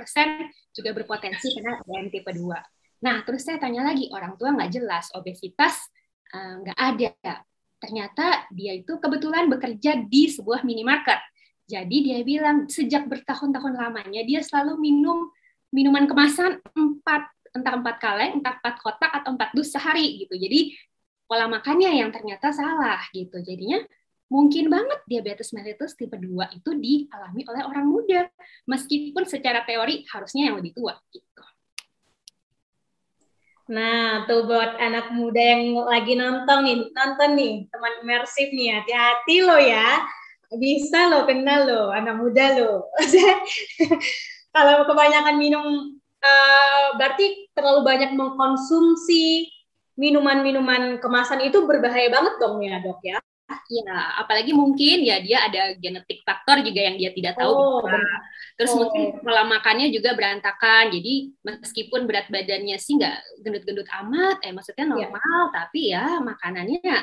[0.75, 3.05] juga berpotensi kena DM tipe 2.
[3.07, 5.77] Nah, terus saya tanya lagi, orang tua nggak jelas, obesitas
[6.33, 7.35] eh, nggak uh, ada.
[7.77, 11.21] Ternyata dia itu kebetulan bekerja di sebuah minimarket.
[11.67, 15.29] Jadi dia bilang sejak bertahun-tahun lamanya dia selalu minum
[15.75, 20.37] minuman kemasan empat entah empat kaleng, entah empat kotak atau empat dus sehari gitu.
[20.37, 20.77] Jadi
[21.27, 23.41] pola makannya yang ternyata salah gitu.
[23.43, 23.83] Jadinya
[24.27, 28.27] mungkin banget diabetes mellitus tipe 2 itu dialami oleh orang muda
[28.67, 31.43] meskipun secara teori harusnya yang lebih tua gitu.
[33.67, 39.37] Nah, tuh buat anak muda yang lagi nonton nih, nonton nih, teman imersif nih, hati-hati
[39.43, 40.07] lo ya.
[40.55, 42.87] Bisa lo kenal lo, anak muda lo.
[44.55, 45.67] Kalau kebanyakan minum,
[45.99, 49.49] uh, berarti terlalu banyak mengkonsumsi
[49.97, 53.19] minuman-minuman kemasan itu berbahaya banget dong ya dok ya?
[53.67, 57.51] Ya, apalagi mungkin ya dia ada genetik faktor juga yang dia tidak tahu.
[57.51, 57.83] Oh.
[58.59, 58.87] Terus oh.
[58.87, 60.91] mungkin pola makannya juga berantakan.
[60.95, 64.91] Jadi meskipun berat badannya sih nggak gendut-gendut amat, eh maksudnya iya.
[64.91, 65.55] normal, yeah.
[65.55, 66.95] tapi ya makanannya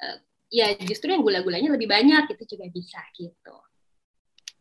[0.00, 0.16] uh,
[0.52, 3.56] ya justru yang gula-gulanya lebih banyak itu juga bisa gitu.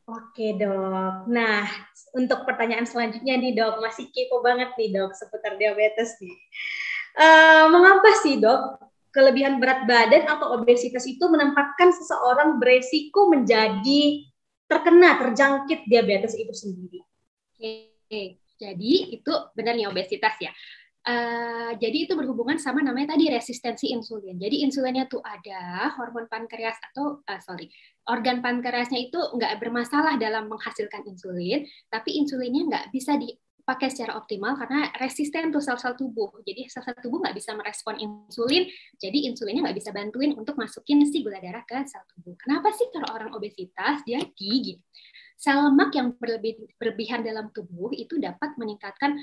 [0.06, 1.26] Oke dok.
[1.26, 1.66] Nah
[2.14, 6.38] untuk pertanyaan selanjutnya nih dok, masih kepo banget nih dok seputar diabetes nih.
[7.18, 8.78] Uh, mengapa sih dok
[9.10, 14.28] kelebihan berat badan atau obesitas itu menempatkan seseorang beresiko menjadi
[14.68, 17.00] terkena terjangkit diabetes itu sendiri.
[17.56, 20.52] Oke, jadi itu benar nih obesitas ya.
[21.06, 24.42] Uh, jadi itu berhubungan sama namanya tadi resistensi insulin.
[24.42, 27.70] Jadi insulinnya tuh ada, hormon pankreas atau uh, sorry,
[28.06, 33.34] organ pankreasnya itu nggak bermasalah dalam menghasilkan insulin, tapi insulinnya nggak bisa di
[33.66, 36.30] pakai secara optimal karena resisten tuh sel-sel tubuh.
[36.46, 38.70] Jadi sel-sel tubuh nggak bisa merespon insulin,
[39.02, 42.38] jadi insulinnya nggak bisa bantuin untuk masukin si gula darah ke sel tubuh.
[42.38, 44.06] Kenapa sih kalau orang obesitas?
[44.06, 44.78] Jadi gini,
[45.34, 49.18] sel lemak yang berlebih, berlebihan dalam tubuh itu dapat meningkatkan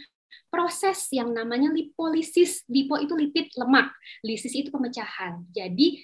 [0.51, 2.67] proses yang namanya lipolisis.
[2.67, 3.95] Lipo itu lipid lemak,
[4.27, 5.47] lisis itu pemecahan.
[5.55, 6.03] Jadi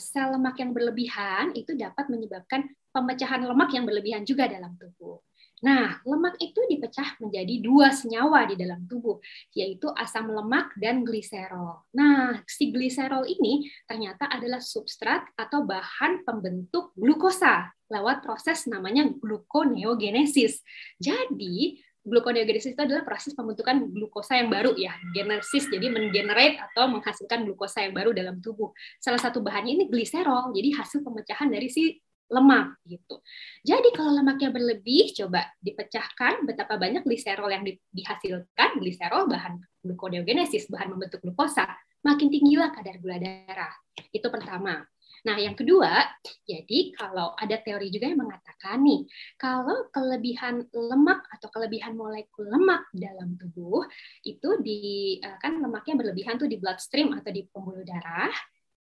[0.00, 5.20] sel lemak yang berlebihan itu dapat menyebabkan pemecahan lemak yang berlebihan juga dalam tubuh.
[5.64, 9.16] Nah, lemak itu dipecah menjadi dua senyawa di dalam tubuh,
[9.56, 11.80] yaitu asam lemak dan gliserol.
[11.96, 20.60] Nah, si gliserol ini ternyata adalah substrat atau bahan pembentuk glukosa lewat proses namanya gluconeogenesis.
[21.00, 27.42] Jadi, gluconeogenesis itu adalah proses pembentukan glukosa yang baru ya, genesis jadi mengenerate atau menghasilkan
[27.42, 28.70] glukosa yang baru dalam tubuh.
[29.02, 33.22] Salah satu bahannya ini gliserol, jadi hasil pemecahan dari si lemak gitu.
[33.62, 38.82] Jadi kalau lemaknya berlebih, coba dipecahkan betapa banyak gliserol yang di, dihasilkan.
[38.82, 41.66] Gliserol bahan gluconeogenesis, bahan membentuk glukosa,
[42.02, 43.74] makin tinggilah kadar gula darah.
[44.10, 44.82] Itu pertama.
[45.26, 46.06] Nah, yang kedua,
[46.46, 52.86] jadi kalau ada teori juga yang mengatakan nih, kalau kelebihan lemak atau kelebihan molekul lemak
[52.94, 53.82] dalam tubuh
[54.22, 58.30] itu di eh, kan lemaknya berlebihan tuh di bloodstream atau di pembuluh darah,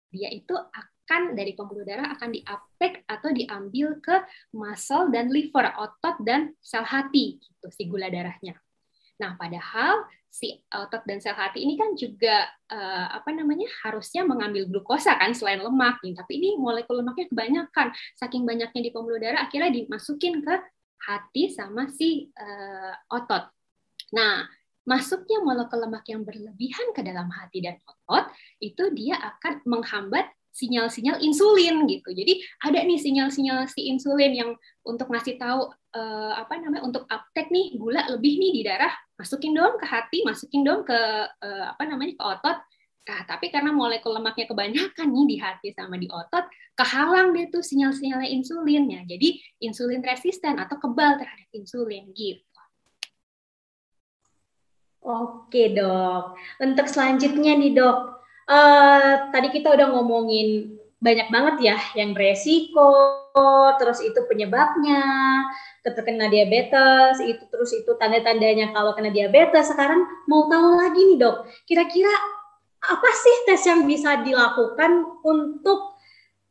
[0.09, 4.15] dia itu akan dari pembuluh darah akan diapek atau diambil ke
[4.57, 8.57] muscle dan liver, otot dan sel hati gitu si gula darahnya.
[9.21, 14.63] Nah, padahal si otot dan sel hati ini kan juga uh, apa namanya harusnya mengambil
[14.71, 16.15] glukosa kan selain lemak nih.
[16.15, 17.91] Tapi ini molekul lemaknya kebanyakan.
[18.15, 20.55] Saking banyaknya di pembuluh darah akhirnya dimasukin ke
[21.03, 23.51] hati sama si uh, otot.
[24.15, 24.47] Nah,
[24.87, 28.31] masuknya molekul lemak yang berlebihan ke dalam hati dan otot
[28.63, 32.11] itu dia akan menghambat sinyal-sinyal insulin gitu.
[32.11, 34.51] Jadi ada nih sinyal-sinyal si insulin yang
[34.83, 39.55] untuk ngasih tahu uh, apa namanya untuk uptake nih gula lebih nih di darah, masukin
[39.55, 42.57] dong ke hati, masukin dong ke uh, apa namanya ke otot.
[43.01, 46.45] Nah, tapi karena molekul lemaknya kebanyakan nih di hati sama di otot,
[46.77, 49.01] kehalang deh tuh sinyal-sinyalnya insulinnya.
[49.09, 52.45] Jadi insulin resisten atau kebal terhadap insulin gitu.
[55.01, 56.37] Oke dok.
[56.61, 57.97] Untuk selanjutnya nih dok,
[58.45, 62.93] uh, tadi kita udah ngomongin banyak banget ya yang beresiko,
[63.81, 65.01] terus itu penyebabnya,
[65.81, 69.65] terkena diabetes, itu terus itu tanda-tandanya kalau kena diabetes.
[69.73, 72.13] Sekarang mau tahu lagi nih dok, kira-kira
[72.81, 75.97] apa sih tes yang bisa dilakukan untuk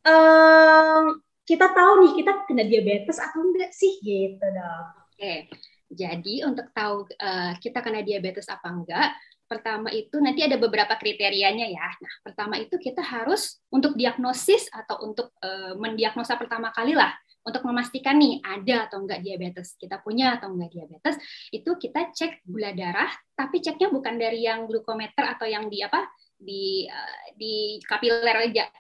[0.03, 1.07] uh,
[1.47, 4.87] kita tahu nih kita kena diabetes atau enggak sih gitu dok?
[5.15, 5.47] Oke,
[5.95, 9.15] jadi untuk tahu uh, kita kena diabetes apa enggak,
[9.51, 11.89] pertama itu nanti ada beberapa kriterianya ya.
[11.99, 17.11] Nah, pertama itu kita harus untuk diagnosis atau untuk e, mendiagnosa pertama kali lah
[17.43, 19.75] untuk memastikan nih ada atau enggak diabetes.
[19.75, 21.19] Kita punya atau enggak diabetes,
[21.51, 26.07] itu kita cek gula darah, tapi ceknya bukan dari yang glukometer atau yang di apa?
[26.41, 28.25] Di uh, di kapiler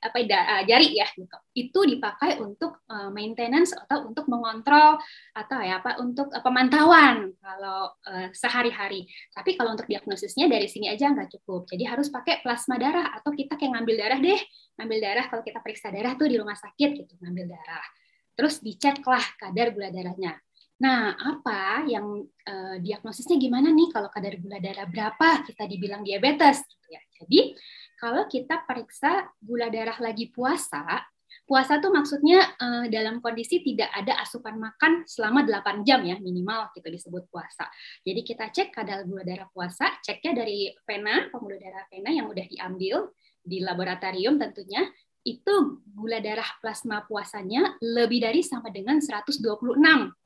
[0.00, 1.36] apa uh, jari ya gitu.
[1.52, 4.96] Itu dipakai untuk uh, maintenance atau untuk mengontrol
[5.36, 9.04] atau ya apa untuk uh, pemantauan kalau uh, sehari-hari.
[9.36, 11.68] Tapi kalau untuk diagnosisnya dari sini aja nggak cukup.
[11.68, 14.40] Jadi harus pakai plasma darah atau kita kayak ngambil darah deh,
[14.80, 17.84] ngambil darah kalau kita periksa darah tuh di rumah sakit gitu, ngambil darah.
[18.32, 20.40] Terus diceklah kadar gula darahnya.
[20.80, 26.64] Nah, apa yang uh, diagnosisnya gimana nih kalau kadar gula darah berapa kita dibilang diabetes
[26.64, 27.00] gitu ya.
[27.20, 27.54] Jadi,
[28.00, 31.04] kalau kita periksa gula darah lagi puasa,
[31.44, 36.70] puasa tuh maksudnya uh, dalam kondisi tidak ada asupan makan selama 8 jam ya minimal
[36.72, 37.66] gitu disebut puasa.
[38.06, 42.46] Jadi kita cek kadar gula darah puasa, ceknya dari vena, pembuluh darah vena yang udah
[42.46, 44.86] diambil di laboratorium tentunya
[45.20, 49.44] itu gula darah plasma puasanya lebih dari sama dengan 126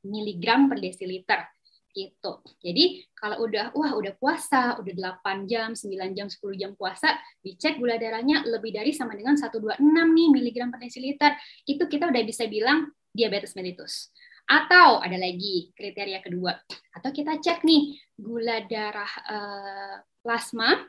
[0.07, 1.41] mg per desiliter
[1.95, 2.43] gitu.
[2.59, 7.79] Jadi kalau udah wah udah puasa, udah 8 jam, 9 jam, 10 jam puasa, dicek
[7.79, 12.51] gula darahnya lebih dari sama dengan 126 nih miligram per desiliter, itu kita udah bisa
[12.51, 14.11] bilang diabetes mellitus.
[14.45, 16.53] Atau ada lagi kriteria kedua,
[16.93, 20.85] atau kita cek nih gula darah uh, plasma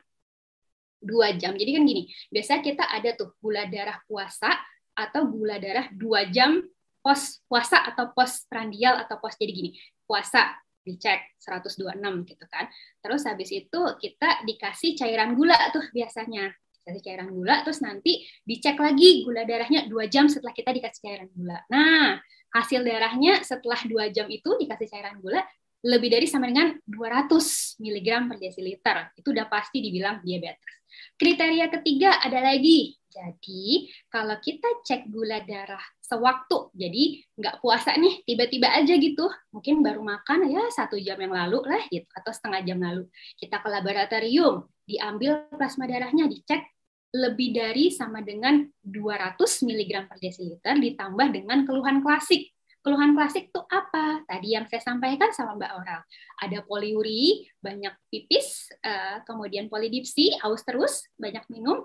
[1.00, 1.56] dua jam.
[1.56, 4.52] Jadi kan gini, biasanya kita ada tuh gula darah puasa
[4.92, 6.60] atau gula darah dua jam
[7.06, 9.70] pos puasa atau pos prandial atau pos jadi gini
[10.02, 11.98] puasa dicek 126
[12.30, 12.70] gitu kan.
[13.02, 16.54] Terus habis itu kita dikasih cairan gula tuh biasanya
[16.86, 21.28] kasih cairan gula terus nanti dicek lagi gula darahnya dua jam setelah kita dikasih cairan
[21.34, 21.58] gula.
[21.66, 22.22] Nah
[22.54, 25.42] hasil darahnya setelah dua jam itu dikasih cairan gula
[25.86, 28.96] lebih dari sama dengan 200 mg per desiliter.
[29.14, 30.82] Itu udah pasti dibilang diabetes.
[31.14, 32.96] Kriteria ketiga ada lagi.
[33.06, 39.82] Jadi, kalau kita cek gula darah sewaktu, jadi nggak puasa nih, tiba-tiba aja gitu, mungkin
[39.82, 43.10] baru makan ya satu jam yang lalu lah gitu, atau setengah jam lalu.
[43.34, 46.62] Kita ke laboratorium, diambil plasma darahnya, dicek
[47.10, 52.54] lebih dari sama dengan 200 mg per desiliter ditambah dengan keluhan klasik
[52.86, 54.22] Keluhan klasik itu apa?
[54.30, 56.06] Tadi yang saya sampaikan sama Mbak Oral.
[56.38, 61.82] Ada poliuri, banyak pipis, uh, kemudian polidipsi, haus terus, banyak minum,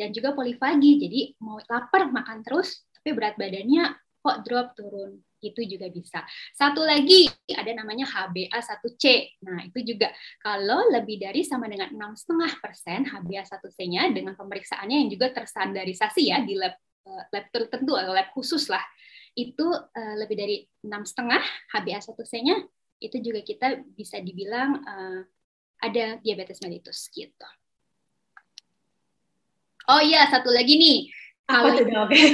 [0.00, 1.04] dan juga polifagi.
[1.04, 6.26] Jadi mau lapar makan terus, tapi berat badannya kok drop turun itu juga bisa.
[6.50, 9.04] Satu lagi ada namanya HbA1c.
[9.46, 10.10] Nah itu juga
[10.42, 16.42] kalau lebih dari sama dengan enam setengah persen HbA1c-nya dengan pemeriksaannya yang juga terstandarisasi ya
[16.42, 16.74] di lab
[17.06, 18.82] eh, lab tertentu atau lab khusus lah
[19.38, 21.38] itu uh, lebih dari enam setengah
[21.70, 22.58] HbA1c-nya
[22.98, 25.22] itu juga kita bisa dibilang uh,
[25.78, 27.46] ada diabetes mellitus gitu.
[29.88, 31.06] Oh iya, satu lagi nih.
[31.48, 31.72] Kalau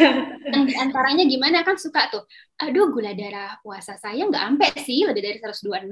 [0.55, 2.27] yang di antaranya gimana kan suka tuh,
[2.59, 5.87] aduh gula darah puasa saya nggak sampai sih lebih dari 126,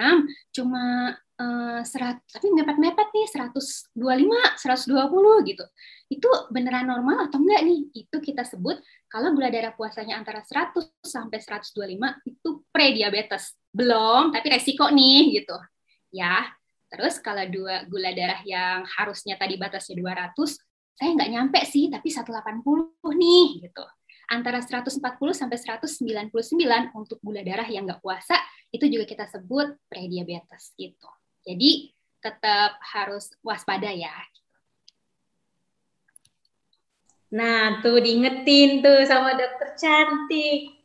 [0.51, 5.65] cuma uh, serat, tapi mepet-mepet nih 125, 120 gitu.
[6.11, 7.81] Itu beneran normal atau enggak nih?
[7.95, 13.55] Itu kita sebut kalau gula darah puasanya antara 100 sampai 125 itu prediabetes.
[13.71, 15.55] Belum, tapi resiko nih gitu.
[16.11, 16.51] Ya.
[16.93, 20.61] Terus kalau dua gula darah yang harusnya tadi batasnya 200,
[20.96, 22.62] saya nggak nyampe sih, tapi 180
[23.16, 23.85] nih gitu.
[24.33, 24.98] Antara 140
[25.37, 26.33] sampai 199
[26.96, 28.38] untuk gula darah yang nggak puasa,
[28.72, 31.11] itu juga kita sebut prediabetes gitu.
[31.44, 34.14] Jadi tetap harus waspada ya.
[37.33, 40.76] Nah, tuh diingetin tuh sama dokter cantik.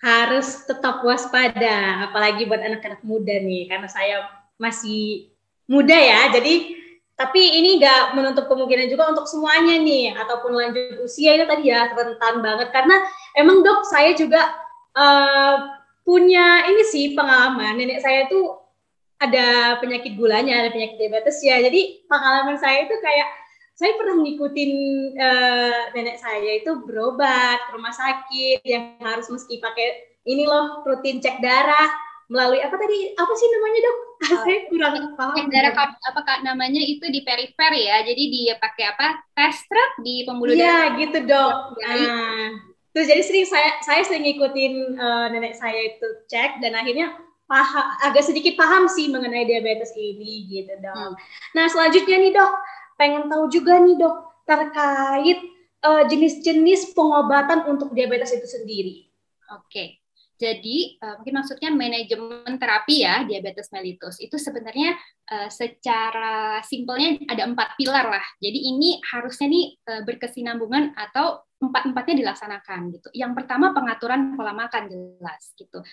[0.00, 4.24] Harus tetap waspada, apalagi buat anak-anak muda nih, karena saya
[4.56, 5.28] masih
[5.68, 6.32] muda ya.
[6.32, 6.79] Jadi,
[7.20, 11.92] tapi ini nggak menutup kemungkinan juga untuk semuanya nih, ataupun lanjut usia itu tadi ya
[11.92, 12.72] rentan banget.
[12.72, 12.96] Karena
[13.36, 14.40] emang dok, saya juga
[14.96, 17.76] uh, punya ini sih pengalaman.
[17.76, 18.56] Nenek saya tuh
[19.20, 21.60] ada penyakit gulanya, ada penyakit diabetes ya.
[21.60, 23.28] Jadi pengalaman saya itu kayak
[23.76, 24.72] saya pernah ngikutin
[25.20, 31.20] uh, nenek saya itu berobat ke rumah sakit yang harus meski pakai ini loh rutin
[31.20, 31.88] cek darah
[32.30, 33.96] melalui apa tadi apa sih namanya dok?
[34.22, 35.50] Uh, saya kurang paham.
[35.50, 40.22] Darah apa kak namanya itu di perifer ya, jadi dia pakai apa tes truk di
[40.22, 40.78] pembuluh iya, darah.
[40.78, 41.54] Iya gitu dok.
[41.82, 42.48] Nah,
[42.94, 47.18] terus jadi sering saya saya sering ngikutin uh, nenek saya itu cek dan akhirnya
[47.50, 50.94] paham agak sedikit paham sih mengenai diabetes ini gitu dok.
[50.94, 51.14] Hmm.
[51.58, 52.52] Nah selanjutnya nih dok
[52.94, 54.16] pengen tahu juga nih dok
[54.46, 55.38] terkait
[55.82, 58.96] uh, jenis-jenis pengobatan untuk diabetes itu sendiri.
[59.50, 59.99] Oke.
[60.40, 64.16] Jadi uh, mungkin maksudnya manajemen terapi ya diabetes mellitus.
[64.24, 64.96] Itu sebenarnya
[65.30, 68.26] uh, secara simpelnya ada empat pilar lah.
[68.42, 73.08] Jadi ini harusnya nih uh, berkesinambungan atau empat-empatnya dilaksanakan gitu.
[73.12, 75.84] Yang pertama pengaturan pola makan jelas gitu.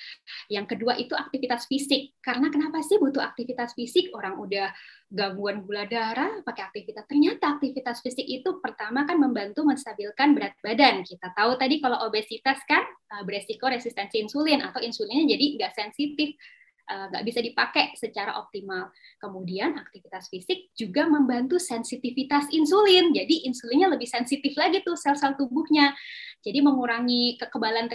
[0.47, 2.15] Yang kedua itu aktivitas fisik.
[2.23, 4.15] Karena kenapa sih butuh aktivitas fisik?
[4.15, 4.71] Orang udah
[5.12, 7.04] gangguan gula darah pakai aktivitas.
[7.12, 11.04] Ternyata aktivitas fisik itu pertama kan membantu menstabilkan berat badan.
[11.04, 16.32] Kita tahu tadi kalau obesitas kan eh, beresiko resistensi insulin atau insulinnya jadi nggak sensitif
[16.32, 16.57] Eh,
[16.88, 18.89] nggak bisa dipakai secara optimal.
[19.19, 23.12] Kemudian aktivitas fisik juga membantu sensitivitas insulin.
[23.12, 25.91] Jadi insulinnya lebih sensitif lagi tuh sel-sel tubuhnya.
[26.39, 27.91] Jadi mengurangi kekebalan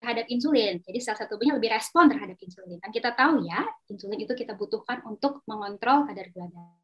[0.00, 0.82] terhadap insulin.
[0.82, 2.80] Jadi sel-sel tubuhnya lebih respon terhadap insulin.
[2.80, 6.81] Dan kita tahu ya, insulin itu kita butuhkan untuk mengontrol kadar gula darah.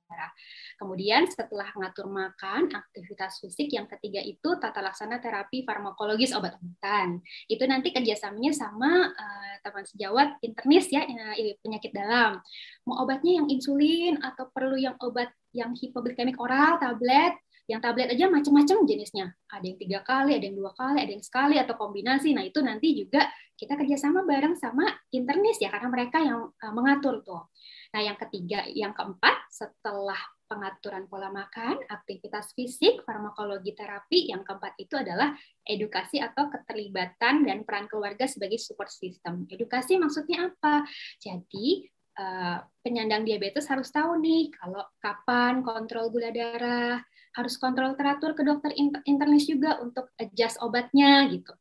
[0.79, 7.21] Kemudian setelah mengatur makan, aktivitas fisik yang ketiga itu tata laksana terapi farmakologis obat-obatan.
[7.51, 12.40] Itu nanti kerjasamanya sama uh, teman sejawat internis ya eh, penyakit dalam.
[12.87, 17.35] Mau obatnya yang insulin atau perlu yang obat yang hipoglikemik oral, tablet,
[17.68, 19.37] yang tablet aja macam-macam jenisnya.
[19.53, 22.33] Ada yang tiga kali, ada yang dua kali, ada yang sekali atau kombinasi.
[22.33, 27.21] Nah itu nanti juga kita kerjasama bareng sama internis ya karena mereka yang uh, mengatur
[27.21, 27.44] tuh.
[27.88, 34.33] Nah yang ketiga, yang keempat setelah pengaturan pola makan, aktivitas fisik, farmakologi terapi.
[34.33, 39.44] Yang keempat itu adalah edukasi atau keterlibatan dan peran keluarga sebagai support system.
[39.53, 40.88] Edukasi maksudnya apa?
[41.20, 41.85] Jadi
[42.16, 47.05] eh, penyandang diabetes harus tahu nih kalau kapan kontrol gula darah,
[47.37, 48.72] harus kontrol teratur ke dokter
[49.05, 51.53] internis juga untuk adjust obatnya gitu.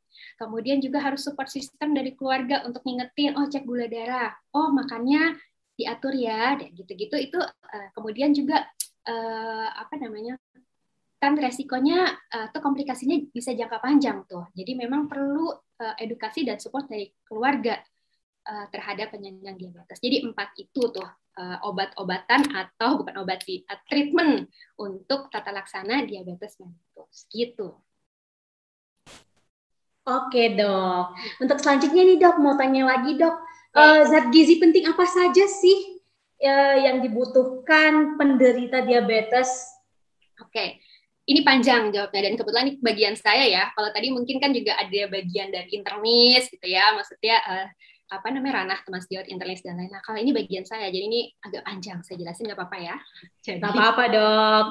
[0.41, 5.37] Kemudian juga harus support system dari keluarga untuk ngingetin, oh cek gula darah, oh makannya
[5.77, 8.65] diatur ya dan gitu-gitu itu uh, kemudian juga
[9.05, 10.35] uh, apa namanya
[11.17, 14.45] kan resikonya uh, atau komplikasinya bisa jangka panjang tuh.
[14.53, 17.81] Jadi memang perlu uh, edukasi dan support dari keluarga
[18.45, 19.97] uh, terhadap penyandang diabetes.
[19.97, 21.09] Jadi empat itu tuh
[21.41, 24.45] uh, obat-obatan atau bukan obat sih uh, treatment
[24.77, 27.25] untuk tata laksana diabetes mellitus.
[27.33, 27.73] Gitu.
[30.07, 31.17] Oke dok.
[31.43, 33.35] Untuk selanjutnya nih dok, mau tanya lagi dok
[33.77, 36.01] uh, zat gizi penting apa saja sih
[36.41, 39.49] uh, yang dibutuhkan penderita diabetes?
[40.37, 40.69] Oke, okay.
[41.29, 43.63] ini panjang jawabnya dan kebetulan ini bagian saya ya.
[43.73, 47.67] Kalau tadi mungkin kan juga ada bagian dari internis gitu ya, maksudnya uh,
[48.07, 49.91] apa namanya ranah teman sejawat internis dan lain.
[49.91, 51.99] Nah kalau ini bagian saya, jadi ini agak panjang.
[52.05, 52.95] Saya jelasin nggak apa-apa ya.
[53.43, 54.67] Jadi, gak apa-apa dok.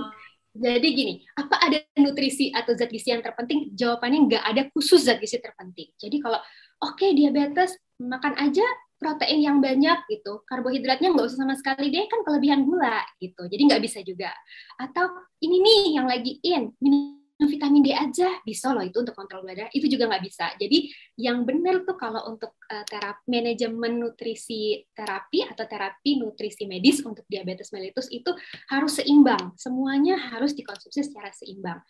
[0.56, 3.76] Jadi gini, apa ada nutrisi atau zat gizi yang terpenting?
[3.76, 5.92] Jawabannya nggak ada khusus zat gizi terpenting.
[6.00, 6.40] Jadi kalau
[6.80, 8.64] oke okay, diabetes makan aja
[8.96, 13.62] protein yang banyak gitu, karbohidratnya nggak usah sama sekali deh kan kelebihan gula gitu, jadi
[13.72, 14.32] nggak bisa juga.
[14.80, 15.12] Atau
[15.44, 19.68] ini nih yang lagi in minum vitamin D aja bisa loh itu untuk kontrol gula
[19.76, 20.56] itu juga nggak bisa.
[20.56, 20.88] Jadi
[21.20, 27.28] yang benar tuh kalau untuk uh, terapi manajemen nutrisi terapi atau terapi nutrisi medis untuk
[27.28, 28.32] diabetes mellitus itu
[28.72, 31.80] harus seimbang, semuanya harus dikonsumsi secara seimbang.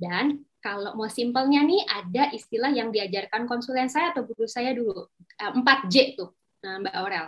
[0.00, 5.08] Dan kalau mau simpelnya nih ada istilah yang diajarkan konsulen saya atau guru saya dulu
[5.36, 7.26] 4J eh, tuh Mbak Aurel.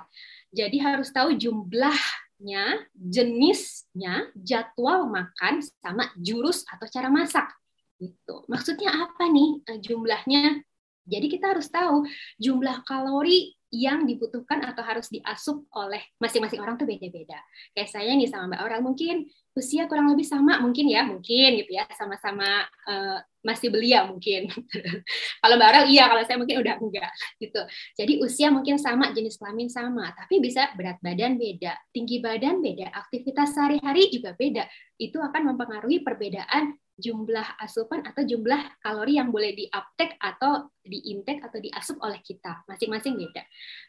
[0.53, 7.49] Jadi harus tahu jumlahnya, jenisnya, jadwal makan, sama jurus atau cara masak.
[7.97, 8.45] Gitu.
[8.51, 10.61] Maksudnya apa nih eh, jumlahnya?
[11.03, 12.07] Jadi kita harus tahu
[12.39, 17.41] jumlah kalori yang dibutuhkan atau harus diasup oleh masing-masing orang tuh beda-beda.
[17.73, 19.17] Kayak saya nih sama Mbak Aurel mungkin
[19.53, 24.49] usia kurang lebih sama mungkin ya mungkin gitu ya sama-sama uh, masih belia mungkin.
[25.43, 27.11] Kalau mbak iya kalau saya mungkin udah enggak
[27.43, 27.59] gitu.
[27.99, 32.95] Jadi usia mungkin sama jenis kelamin sama tapi bisa berat badan beda tinggi badan beda
[32.95, 34.65] aktivitas sehari-hari juga beda.
[34.97, 41.59] Itu akan mempengaruhi perbedaan jumlah asupan atau jumlah kalori yang boleh diaptek atau diintek atau
[41.59, 42.63] diasup oleh kita.
[42.71, 43.43] Masing-masing beda.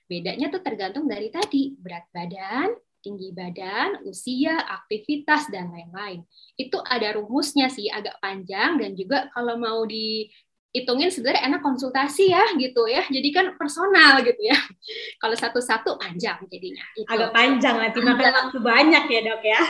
[0.09, 6.23] Bedanya tuh tergantung dari tadi berat badan tinggi badan, usia, aktivitas, dan lain-lain.
[6.55, 10.31] Itu ada rumusnya sih, agak panjang, dan juga kalau mau di
[10.73, 13.05] hitungin sebenarnya enak konsultasi ya gitu ya.
[13.05, 14.57] Jadi kan personal gitu ya.
[15.21, 16.81] Kalau satu-satu panjang jadinya.
[16.97, 17.05] Itu.
[17.07, 19.61] agak panjang nanti makan waktu banyak ya dok ya,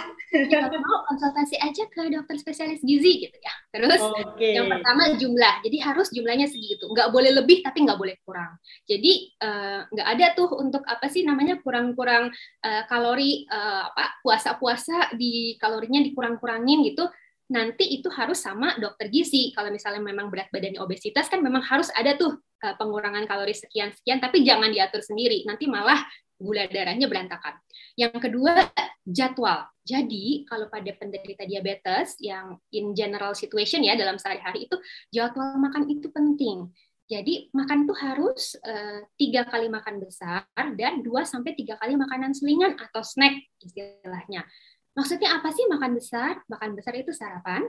[0.47, 3.53] ya mau konsultasi aja ke dokter spesialis gizi gitu ya.
[3.75, 4.55] Terus okay.
[4.55, 5.59] yang pertama jumlah.
[5.67, 6.87] Jadi harus jumlahnya segitu.
[6.87, 8.55] Nggak boleh lebih tapi nggak boleh kurang.
[8.87, 12.31] Jadi uh, nggak ada tuh untuk apa sih namanya kurang-kurang
[12.63, 17.11] uh, kalori uh, apa puasa-puasa di kalorinya dikurang-kurangin gitu
[17.53, 19.53] nanti itu harus sama dokter gizi.
[19.53, 24.17] Kalau misalnya memang berat badannya obesitas kan memang harus ada tuh eh, pengurangan kalori sekian-sekian,
[24.17, 25.45] tapi jangan diatur sendiri.
[25.45, 26.01] Nanti malah
[26.41, 27.61] gula darahnya berantakan.
[27.93, 28.67] Yang kedua,
[29.05, 29.69] jadwal.
[29.85, 34.75] Jadi, kalau pada penderita diabetes yang in general situation ya dalam sehari-hari itu
[35.13, 36.73] jadwal makan itu penting.
[37.03, 40.47] Jadi makan tuh harus uh, tiga kali makan besar
[40.80, 44.47] dan dua sampai tiga kali makanan selingan atau snack istilahnya.
[44.93, 46.41] Maksudnya apa sih makan besar?
[46.45, 47.65] Makan besar itu sarapan,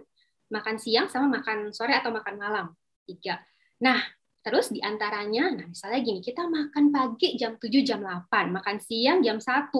[0.52, 2.66] makan siang sama makan sore atau makan malam.
[3.08, 3.40] Tiga.
[3.80, 4.00] Nah,
[4.44, 9.24] terus di antaranya, nah misalnya gini, kita makan pagi jam 7, jam 8, makan siang
[9.24, 9.72] jam 1.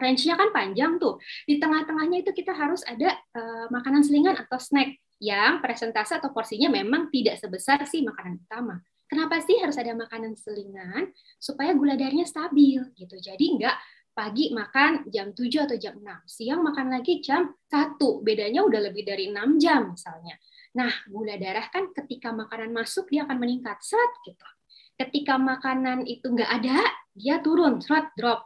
[0.00, 1.20] Range-nya kan panjang tuh.
[1.44, 6.72] Di tengah-tengahnya itu kita harus ada uh, makanan selingan atau snack yang presentase atau porsinya
[6.72, 8.80] memang tidak sebesar sih makanan utama.
[9.10, 11.12] Kenapa sih harus ada makanan selingan?
[11.36, 13.16] Supaya gula darahnya stabil gitu.
[13.20, 13.76] Jadi enggak
[14.20, 17.96] pagi makan jam 7 atau jam 6, siang makan lagi jam 1.
[18.20, 20.36] Bedanya udah lebih dari 6 jam misalnya.
[20.76, 24.44] Nah, gula darah kan ketika makanan masuk dia akan meningkat, serat gitu.
[25.00, 26.84] Ketika makanan itu enggak ada,
[27.16, 28.44] dia turun, serat drop.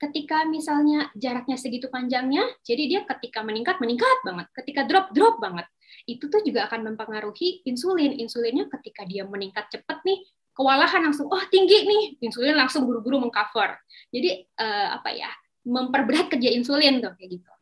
[0.00, 5.68] Ketika misalnya jaraknya segitu panjangnya, jadi dia ketika meningkat meningkat banget, ketika drop drop banget
[6.08, 8.16] itu tuh juga akan mempengaruhi insulin.
[8.16, 13.76] Insulinnya ketika dia meningkat cepat nih, kewalahan langsung, oh tinggi nih, insulin langsung buru-buru mengcover.
[14.12, 15.30] Jadi uh, apa ya,
[15.64, 17.52] memperberat kerja insulin tuh kayak gitu.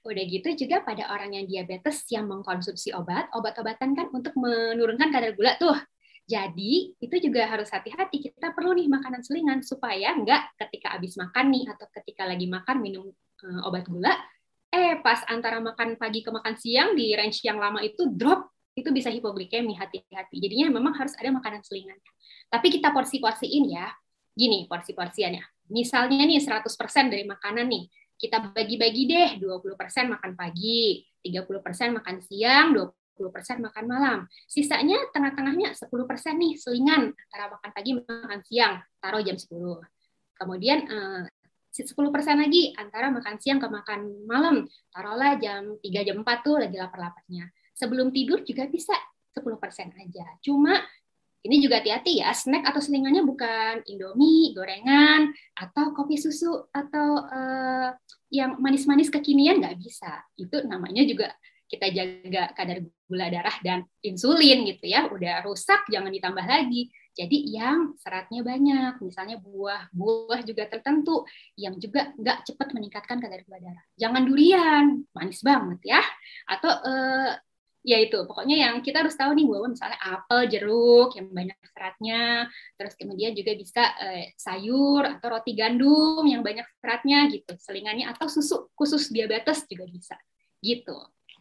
[0.00, 5.36] Udah gitu juga pada orang yang diabetes yang mengkonsumsi obat, obat-obatan kan untuk menurunkan kadar
[5.36, 5.76] gula tuh.
[6.24, 8.30] Jadi itu juga harus hati-hati.
[8.30, 12.76] Kita perlu nih makanan selingan supaya enggak ketika habis makan nih atau ketika lagi makan
[12.80, 13.06] minum
[13.44, 14.14] uh, obat gula
[14.70, 18.86] eh pas antara makan pagi ke makan siang di range yang lama itu drop itu
[18.94, 21.98] bisa hipoglikemi hati-hati jadinya memang harus ada makanan selingan
[22.50, 23.88] tapi kita porsi-porsiin ya
[24.34, 26.66] gini porsi-porsiannya misalnya nih 100%
[27.08, 27.86] dari makanan nih
[28.20, 32.76] kita bagi-bagi deh 20% makan pagi 30% makan siang
[33.20, 34.18] 20% makan malam.
[34.48, 35.88] Sisanya tengah-tengahnya 10%
[36.40, 39.52] nih selingan antara makan pagi makan siang, taruh jam 10.
[40.40, 41.24] Kemudian eh,
[41.70, 41.92] 10%
[42.40, 44.64] lagi antara makan siang ke makan malam.
[44.88, 47.52] Taruhlah jam 3 jam 4 tuh lagi lapar-laparnya.
[47.76, 48.96] Sebelum tidur juga bisa
[49.36, 50.26] 10% aja.
[50.40, 50.80] Cuma
[51.40, 57.96] ini juga hati-hati ya, snack atau selingannya bukan indomie, gorengan, atau kopi susu, atau uh,
[58.28, 60.20] yang manis-manis kekinian nggak bisa.
[60.36, 61.32] Itu namanya juga
[61.70, 65.08] kita jaga kadar gula darah dan insulin gitu ya.
[65.08, 66.92] Udah rusak, jangan ditambah lagi.
[67.16, 71.24] Jadi yang seratnya banyak, misalnya buah, buah juga tertentu
[71.56, 73.84] yang juga nggak cepat meningkatkan kadar gula darah.
[73.96, 74.84] Jangan durian,
[75.16, 76.02] manis banget ya.
[76.52, 77.32] Atau eh,
[77.80, 82.50] ya itu, pokoknya yang kita harus tahu nih bahwa misalnya apel, jeruk yang banyak seratnya,
[82.76, 88.28] terus kemudian juga bisa eh, sayur atau roti gandum yang banyak seratnya gitu, selingannya atau
[88.28, 90.16] susu khusus diabetes juga bisa
[90.60, 90.96] gitu.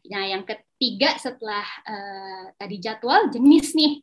[0.08, 4.00] Nah, yang ketiga setelah eh, tadi jadwal jenis nih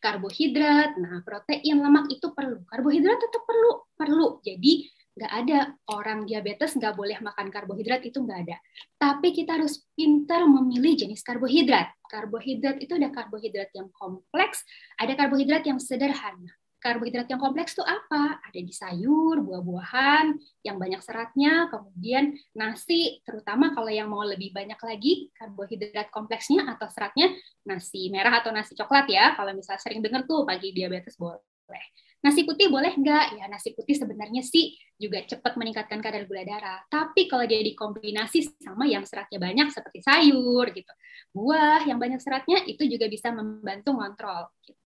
[0.00, 2.62] karbohidrat, nah protein, lemak itu perlu.
[2.68, 4.28] Karbohidrat tetap perlu, perlu.
[4.44, 5.58] Jadi nggak ada
[5.90, 8.56] orang diabetes nggak boleh makan karbohidrat itu nggak ada.
[8.96, 11.92] Tapi kita harus pintar memilih jenis karbohidrat.
[12.06, 14.62] Karbohidrat itu ada karbohidrat yang kompleks,
[14.98, 16.50] ada karbohidrat yang sederhana
[16.80, 18.40] karbohidrat yang kompleks itu apa?
[18.40, 20.32] Ada di sayur, buah-buahan
[20.64, 26.88] yang banyak seratnya, kemudian nasi, terutama kalau yang mau lebih banyak lagi karbohidrat kompleksnya atau
[26.88, 27.30] seratnya,
[27.68, 29.36] nasi merah atau nasi coklat ya.
[29.36, 31.84] Kalau misalnya sering dengar tuh pagi diabetes boleh.
[32.20, 33.40] Nasi putih boleh nggak?
[33.40, 36.84] Ya nasi putih sebenarnya sih juga cepat meningkatkan kadar gula darah.
[36.92, 40.92] Tapi kalau dia dikombinasi sama yang seratnya banyak seperti sayur gitu,
[41.32, 44.52] buah yang banyak seratnya itu juga bisa membantu ngontrol.
[44.60, 44.76] Gitu.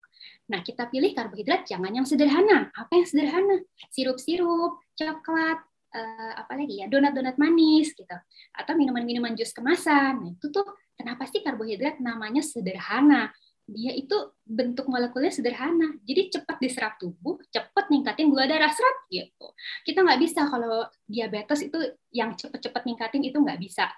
[0.45, 2.68] Nah, kita pilih karbohidrat jangan yang sederhana.
[2.76, 3.64] Apa yang sederhana?
[3.91, 5.59] Sirup-sirup, coklat,
[5.95, 8.16] uh, apa lagi ya, donat-donat manis gitu.
[8.53, 10.20] Atau minuman-minuman jus kemasan.
[10.20, 13.32] Nah, itu tuh kenapa sih karbohidrat namanya sederhana?
[13.64, 14.12] Dia itu
[14.44, 15.96] bentuk molekulnya sederhana.
[16.04, 18.68] Jadi cepat diserap tubuh, cepat ningkatin gula darah.
[18.68, 19.56] Serat gitu.
[19.88, 21.78] Kita nggak bisa kalau diabetes itu
[22.12, 23.88] yang cepat-cepat ningkatin itu nggak bisa.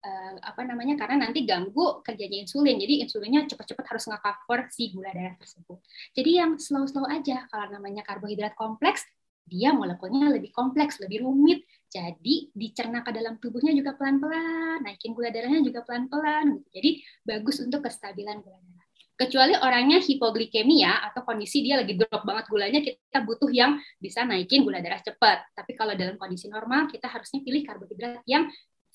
[0.00, 0.96] Uh, apa namanya?
[0.96, 2.80] Karena nanti ganggu kerjanya insulin.
[2.80, 5.78] Jadi insulinnya cepat-cepat harus nge-cover si gula darah tersebut.
[6.16, 7.44] Jadi yang slow-slow aja.
[7.52, 9.04] Kalau namanya karbohidrat kompleks
[9.50, 11.68] dia molekulnya lebih kompleks lebih rumit.
[11.92, 14.80] Jadi dicerna ke dalam tubuhnya juga pelan-pelan.
[14.80, 16.68] Naikin gula darahnya juga pelan-pelan gitu.
[16.72, 16.90] jadi
[17.28, 18.79] bagus untuk kestabilan gula darah
[19.20, 24.64] kecuali orangnya hipoglikemia atau kondisi dia lagi drop banget gulanya kita butuh yang bisa naikin
[24.64, 28.48] gula darah cepat tapi kalau dalam kondisi normal kita harusnya pilih karbohidrat yang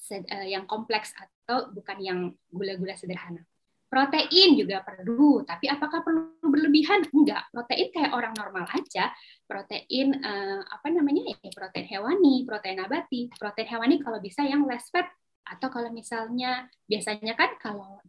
[0.06, 2.20] Eh, yang kompleks atau bukan yang
[2.54, 3.42] gula-gula sederhana.
[3.90, 7.10] Protein juga perlu, tapi apakah perlu berlebihan?
[7.10, 7.50] Enggak.
[7.50, 9.10] Protein kayak orang normal aja.
[9.50, 11.34] Protein eh, apa namanya?
[11.42, 13.34] Ya, protein hewani, protein nabati.
[13.34, 15.10] Protein hewani kalau bisa yang less fat
[15.46, 18.02] atau kalau misalnya biasanya kan kalau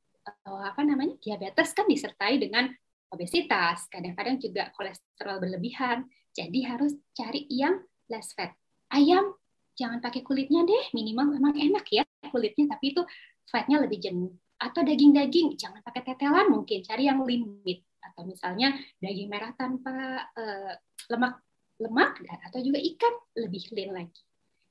[0.44, 1.14] apa namanya?
[1.22, 2.66] diabetes kan disertai dengan
[3.14, 6.04] obesitas, kadang-kadang juga kolesterol berlebihan.
[6.34, 8.52] Jadi harus cari yang less fat.
[8.92, 9.34] Ayam
[9.76, 12.02] jangan pakai kulitnya deh minimal memang enak ya
[12.32, 13.04] kulitnya tapi itu
[13.46, 18.72] fatnya lebih jenuh atau daging-daging jangan pakai tetelan mungkin cari yang limit atau misalnya
[19.04, 20.72] daging merah tanpa uh,
[21.12, 21.44] lemak
[21.76, 24.22] lemak atau juga ikan lebih lean lagi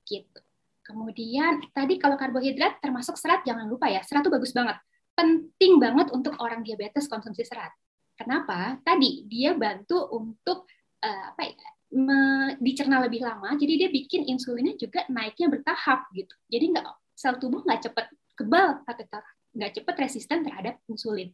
[0.10, 0.42] gitu.
[0.86, 4.78] Kemudian tadi kalau karbohidrat termasuk serat jangan lupa ya serat itu bagus banget
[5.16, 7.72] penting banget untuk orang diabetes konsumsi serat.
[8.16, 8.80] Kenapa?
[8.84, 10.68] Tadi dia bantu untuk
[11.04, 11.56] uh, apa ya?
[11.96, 16.34] Me, dicerna lebih lama, jadi dia bikin insulinnya juga naiknya bertahap gitu.
[16.52, 16.84] Jadi nggak
[17.16, 19.22] sel tubuh nggak cepat kebal atau
[19.56, 21.32] nggak cepat resisten terhadap insulin.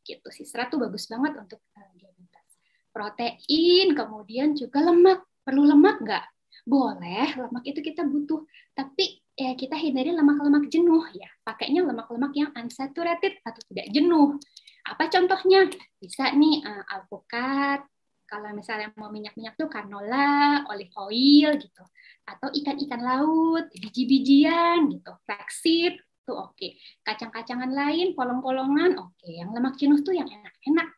[0.00, 0.48] Gitu sih.
[0.48, 2.50] Serat tuh bagus banget untuk uh, diabetes.
[2.88, 5.28] Protein, kemudian juga lemak.
[5.44, 6.24] Perlu lemak nggak?
[6.64, 8.48] Boleh, lemak itu kita butuh.
[8.72, 11.30] Tapi ya kita hindari lemak-lemak jenuh ya.
[11.46, 14.34] Pakainya lemak-lemak yang unsaturated atau tidak jenuh.
[14.82, 15.70] Apa contohnya?
[16.02, 17.86] Bisa nih uh, alpukat,
[18.28, 21.84] kalau misalnya mau minyak-minyak tuh canola, olive oil gitu.
[22.28, 25.96] Atau ikan-ikan laut, biji-bijian gitu, flaxseed,
[26.28, 26.52] tuh oke.
[26.58, 26.76] Okay.
[27.00, 29.16] Kacang-kacangan lain, polong-polongan, oke.
[29.16, 29.40] Okay.
[29.40, 30.88] Yang lemak jenuh tuh yang enak-enak.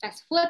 [0.00, 0.48] Fast food,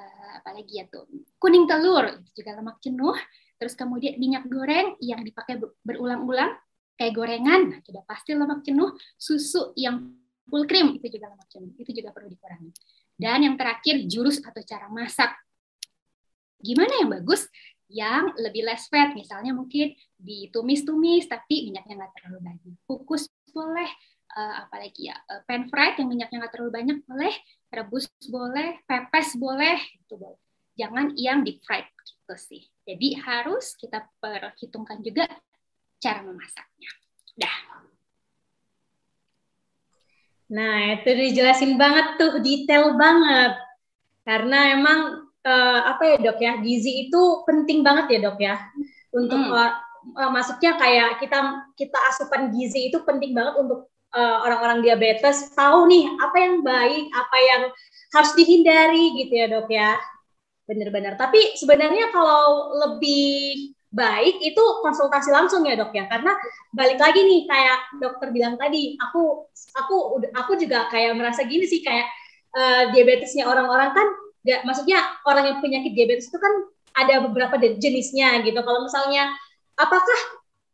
[0.00, 1.06] uh, apalagi ya tuh,
[1.38, 3.14] kuning telur, juga lemak jenuh.
[3.56, 6.58] Terus kemudian minyak goreng yang dipakai berulang-ulang,
[6.96, 8.90] kayak gorengan, nah, sudah pasti lemak jenuh.
[9.20, 10.16] Susu yang
[10.48, 11.72] full cream, itu juga lemak jenuh.
[11.76, 12.72] Itu juga perlu dikurangi.
[13.16, 15.32] Dan yang terakhir, jurus atau cara masak.
[16.60, 17.48] Gimana yang bagus?
[17.86, 22.74] Yang lebih less fat, misalnya mungkin ditumis-tumis, tapi minyaknya nggak terlalu banyak.
[22.82, 23.88] Kukus boleh,
[24.34, 27.34] uh, apalagi ya uh, pan fried yang minyaknya nggak terlalu banyak boleh,
[27.70, 30.40] rebus boleh, pepes boleh, itu boleh.
[30.76, 32.62] Jangan yang deep fried gitu sih.
[32.84, 35.24] Jadi harus kita perhitungkan juga
[36.02, 36.90] cara memasaknya.
[37.36, 37.56] Dah.
[40.46, 43.58] Nah, itu dijelasin banget tuh, detail banget.
[44.22, 48.56] Karena emang uh, apa ya dok ya, gizi itu penting banget ya dok ya
[49.14, 49.84] untuk hmm
[50.14, 55.90] uh, maksudnya kayak kita kita asupan gizi itu penting banget untuk uh, orang-orang diabetes tahu
[55.90, 57.62] nih apa yang baik, apa yang
[58.14, 59.98] harus dihindari gitu ya dok ya.
[60.66, 61.18] Benar-benar.
[61.18, 66.10] Tapi sebenarnya kalau lebih baik itu konsultasi langsung ya dok ya.
[66.10, 66.34] Karena
[66.74, 69.46] balik lagi nih kayak dokter bilang tadi aku
[69.78, 69.96] aku
[70.34, 72.06] aku juga kayak merasa gini sih kayak
[72.52, 74.06] uh, diabetesnya orang-orang kan
[74.46, 76.52] gak, maksudnya orang yang penyakit diabetes itu kan
[76.96, 78.56] ada beberapa jenisnya gitu.
[78.60, 79.32] Kalau misalnya
[79.76, 80.20] apakah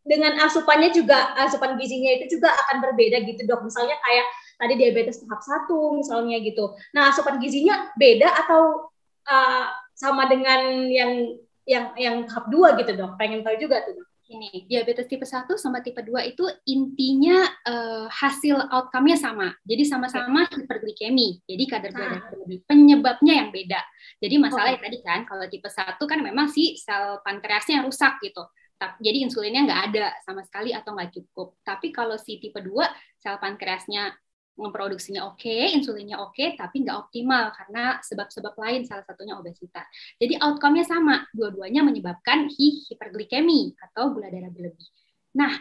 [0.03, 3.67] dengan asupannya juga asupan gizinya itu juga akan berbeda gitu dok?
[3.67, 4.27] Misalnya kayak
[4.59, 6.75] tadi diabetes tahap satu misalnya gitu.
[6.95, 8.93] Nah asupan gizinya beda atau
[9.27, 11.39] uh, sama dengan yang
[11.69, 15.45] yang yang tahap dua gitu dok pengen tahu juga tuh dok ini diabetes tipe 1
[15.61, 19.53] sama tipe 2 itu intinya uh, hasil outcome-nya sama.
[19.61, 21.37] Jadi sama-sama hiperglikemi.
[21.45, 22.65] Jadi kadar gula darah berlebih.
[22.65, 23.77] Penyebabnya yang beda.
[24.25, 24.85] Jadi masalahnya oh.
[24.89, 28.41] tadi kan kalau tipe 1 kan memang si sel pankreasnya yang rusak gitu
[28.99, 31.55] jadi insulinnya nggak ada sama sekali atau nggak cukup.
[31.63, 32.73] Tapi kalau si tipe 2,
[33.21, 34.11] sel pankreasnya
[34.53, 39.89] memproduksinya oke, okay, insulinnya oke, okay, tapi nggak optimal karena sebab-sebab lain, salah satunya obesitas.
[40.21, 44.85] Jadi outcome-nya sama, dua-duanya menyebabkan hiperglikemi atau gula darah berlebih.
[45.33, 45.57] Nah,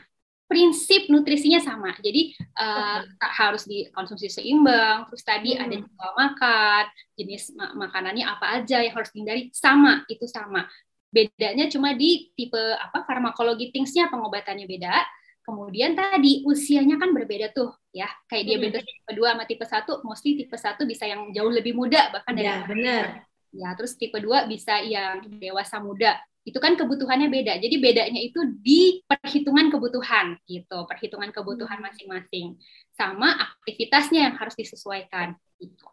[0.52, 1.96] prinsip nutrisinya sama.
[2.04, 3.32] Jadi uh, okay.
[3.40, 5.08] harus dikonsumsi seimbang.
[5.08, 5.64] Terus tadi hmm.
[5.64, 6.84] ada jadwal makan,
[7.16, 10.68] jenis makanannya apa aja yang harus dihindari sama, itu sama.
[11.08, 14.96] Bedanya cuma di tipe apa farmakologi thingsnya pengobatannya beda.
[15.42, 18.06] Kemudian tadi usianya kan berbeda tuh ya.
[18.30, 18.92] Kayak diabetes hmm.
[18.94, 22.46] tipe 2 sama tipe 1, mostly tipe 1 bisa yang jauh lebih muda bahkan dari
[22.46, 23.04] Ya, benar.
[23.52, 26.22] Ya, terus tipe 2 bisa yang dewasa muda.
[26.46, 27.58] Itu kan kebutuhannya beda.
[27.58, 31.86] Jadi bedanya itu di perhitungan kebutuhan gitu, perhitungan kebutuhan hmm.
[31.90, 32.62] masing-masing.
[32.94, 35.90] Sama aktivitasnya yang harus disesuaikan gitu.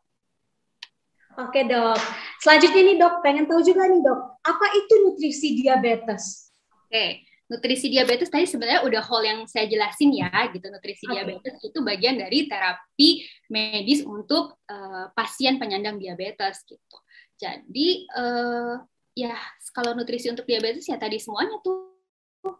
[1.38, 1.96] Oke dok.
[2.42, 6.51] Selanjutnya nih dok, pengen tahu juga nih dok, apa itu nutrisi diabetes?
[6.74, 10.68] Oke, nutrisi diabetes tadi sebenarnya udah hal yang saya jelasin ya, gitu.
[10.68, 11.12] Nutrisi okay.
[11.16, 13.11] diabetes itu bagian dari terapi
[13.49, 16.96] medis untuk uh, pasien penyandang diabetes gitu.
[17.40, 18.76] Jadi uh,
[19.16, 19.34] ya
[19.72, 21.96] kalau nutrisi untuk diabetes ya tadi semuanya tuh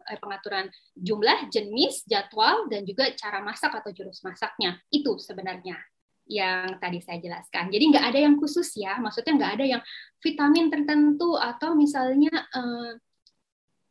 [0.09, 0.66] eh, pengaturan
[0.97, 4.80] jumlah, jenis, jadwal, dan juga cara masak atau jurus masaknya.
[4.89, 5.76] Itu sebenarnya
[6.28, 7.72] yang tadi saya jelaskan.
[7.72, 9.82] Jadi nggak ada yang khusus ya, maksudnya nggak ada yang
[10.20, 12.97] vitamin tertentu atau misalnya uh,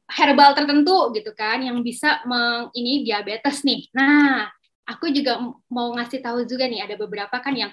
[0.08, 3.92] herbal tertentu gitu kan yang bisa meng, ini diabetes nih.
[3.92, 4.48] Nah,
[4.88, 7.72] aku juga mau ngasih tahu juga nih ada beberapa kan yang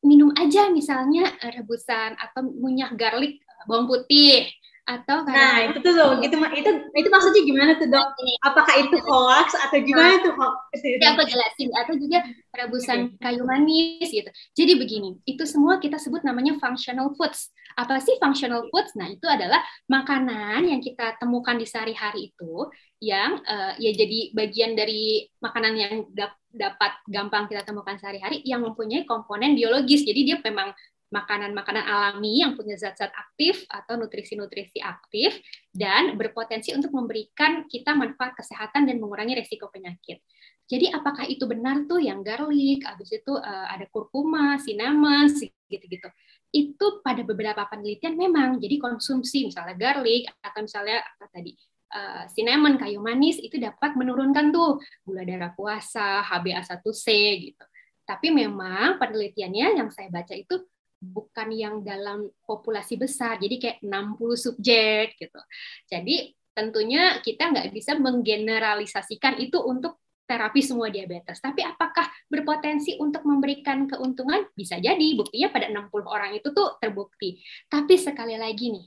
[0.00, 4.46] minum aja misalnya rebusan atau minyak garlic bawang putih
[4.86, 8.06] atau nah itu tuh itu itu itu maksudnya gimana tuh dok?
[8.46, 11.68] Apakah itu hoax atau gimana nah, tuh hoax ya aku jelasin.
[11.74, 12.22] Atau juga
[12.54, 14.30] rebusan kayu manis gitu.
[14.54, 17.50] Jadi begini itu semua kita sebut namanya functional foods.
[17.74, 18.94] Apa sih functional foods?
[18.94, 19.58] Nah itu adalah
[19.90, 22.70] makanan yang kita temukan di sehari-hari itu
[23.02, 28.64] yang uh, ya jadi bagian dari makanan yang dap dapat gampang kita temukan sehari-hari yang
[28.64, 30.06] mempunyai komponen biologis.
[30.06, 30.72] Jadi dia memang
[31.14, 35.38] makanan-makanan alami yang punya zat-zat aktif atau nutrisi-nutrisi aktif
[35.70, 40.18] dan berpotensi untuk memberikan kita manfaat kesehatan dan mengurangi resiko penyakit.
[40.66, 45.30] Jadi apakah itu benar tuh yang garlic, habis itu uh, ada kurkuma, cinnamon,
[45.70, 46.10] gitu-gitu.
[46.50, 51.54] Itu pada beberapa penelitian memang jadi konsumsi misalnya garlic atau misalnya apa tadi
[51.94, 57.06] uh, cinnamon kayu manis itu dapat menurunkan tuh gula darah puasa, HbA1c
[57.46, 57.64] gitu.
[58.06, 60.66] Tapi memang penelitiannya yang saya baca itu
[60.96, 65.40] bukan yang dalam populasi besar, jadi kayak 60 subjek gitu.
[65.88, 71.38] Jadi tentunya kita nggak bisa menggeneralisasikan itu untuk terapi semua diabetes.
[71.38, 74.50] Tapi apakah berpotensi untuk memberikan keuntungan?
[74.58, 77.38] Bisa jadi, buktinya pada 60 orang itu tuh terbukti.
[77.70, 78.86] Tapi sekali lagi nih,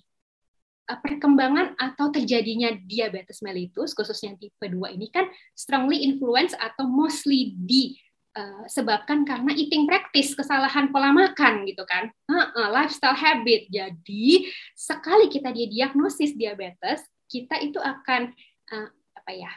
[0.92, 7.56] eh, perkembangan atau terjadinya diabetes mellitus, khususnya tipe 2 ini kan strongly influence atau mostly
[7.56, 7.96] di
[8.36, 13.70] uh, sebabkan karena eating practice, kesalahan pola makan gitu kan, uh, uh, lifestyle habit.
[13.72, 18.34] Jadi sekali kita diagnosis diabetes, kita itu akan
[18.74, 19.52] uh, apa ya,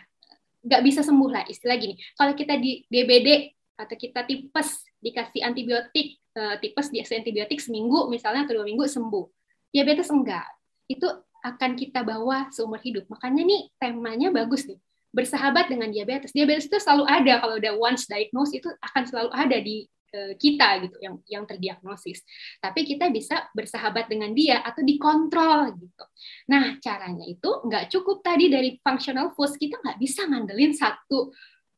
[0.63, 1.99] nggak bisa sembuh lah istilah gini.
[2.17, 8.47] Kalau kita di DBD atau kita tipes dikasih antibiotik, uh, tipes dikasih antibiotik seminggu misalnya
[8.47, 9.27] atau dua minggu sembuh.
[9.73, 10.47] Diabetes enggak,
[10.87, 11.09] itu
[11.43, 13.09] akan kita bawa seumur hidup.
[13.11, 14.79] Makanya nih temanya bagus nih
[15.13, 16.33] bersahabat dengan diabetes.
[16.33, 19.85] Diabetes itu selalu ada kalau udah once diagnosed itu akan selalu ada di
[20.17, 22.25] uh, kita gitu yang yang terdiagnosis.
[22.59, 26.05] Tapi kita bisa bersahabat dengan dia atau dikontrol gitu.
[26.49, 31.31] Nah caranya itu nggak cukup tadi dari functional foods kita nggak bisa ngandelin satu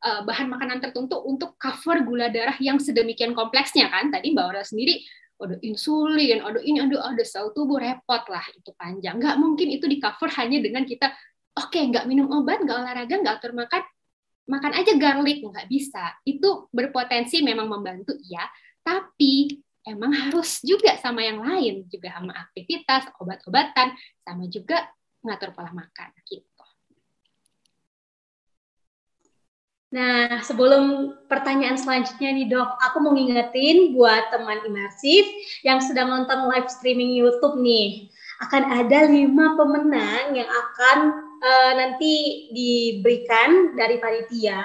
[0.06, 4.14] uh, bahan makanan tertentu untuk cover gula darah yang sedemikian kompleksnya kan.
[4.14, 5.02] Tadi Mbak Ora sendiri
[5.34, 9.18] ada insulin, ada ini, ada ada sel tubuh repot lah itu panjang.
[9.18, 11.10] Nggak mungkin itu di cover hanya dengan kita
[11.54, 13.82] oke okay, nggak minum obat nggak olahraga nggak atur makan
[14.48, 15.40] makan aja garlic.
[15.44, 16.14] Nggak bisa.
[16.24, 18.44] Itu berpotensi memang membantu ya
[18.84, 21.88] tapi emang harus juga sama yang lain.
[21.88, 24.84] Juga sama aktivitas obat-obatan sama juga
[25.24, 26.44] mengatur pola makan gitu.
[29.94, 35.22] Nah, sebelum pertanyaan selanjutnya nih dok, aku mau ngingetin buat teman imersif
[35.62, 38.10] yang sedang nonton live streaming YouTube nih,
[38.42, 40.98] akan ada lima pemenang yang akan
[41.44, 44.64] uh, nanti diberikan dari panitia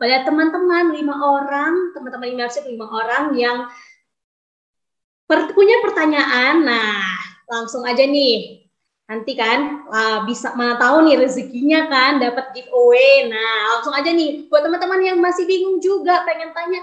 [0.00, 3.68] pada teman-teman lima orang, teman-teman imersif lima orang yang
[5.28, 6.64] per punya pertanyaan.
[6.64, 7.20] Nah,
[7.52, 8.64] langsung aja nih.
[9.04, 13.28] Nanti kan uh, bisa mana tahu nih rezekinya kan dapat giveaway.
[13.28, 16.80] Nah, langsung aja nih buat teman-teman yang masih bingung juga pengen tanya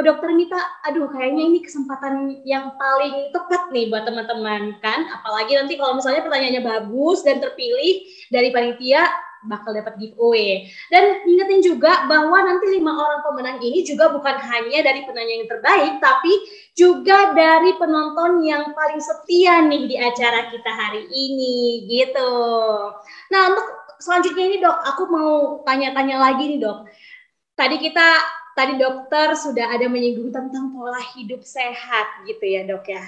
[0.00, 0.56] ke dokter Mita,
[0.88, 5.04] aduh kayaknya ini kesempatan yang paling tepat nih buat teman-teman kan.
[5.20, 9.04] Apalagi nanti kalau misalnya pertanyaannya bagus dan terpilih dari panitia
[9.44, 10.72] bakal dapat giveaway.
[10.88, 15.48] Dan ingetin juga bahwa nanti lima orang pemenang ini juga bukan hanya dari penanya yang
[15.52, 16.32] terbaik, tapi
[16.72, 22.32] juga dari penonton yang paling setia nih di acara kita hari ini gitu.
[23.28, 23.68] Nah untuk
[24.00, 25.32] selanjutnya ini dok, aku mau
[25.68, 26.88] tanya-tanya lagi nih dok.
[27.52, 33.00] Tadi kita tadi dokter sudah ada menyinggung tentang pola hidup sehat gitu ya dok ya.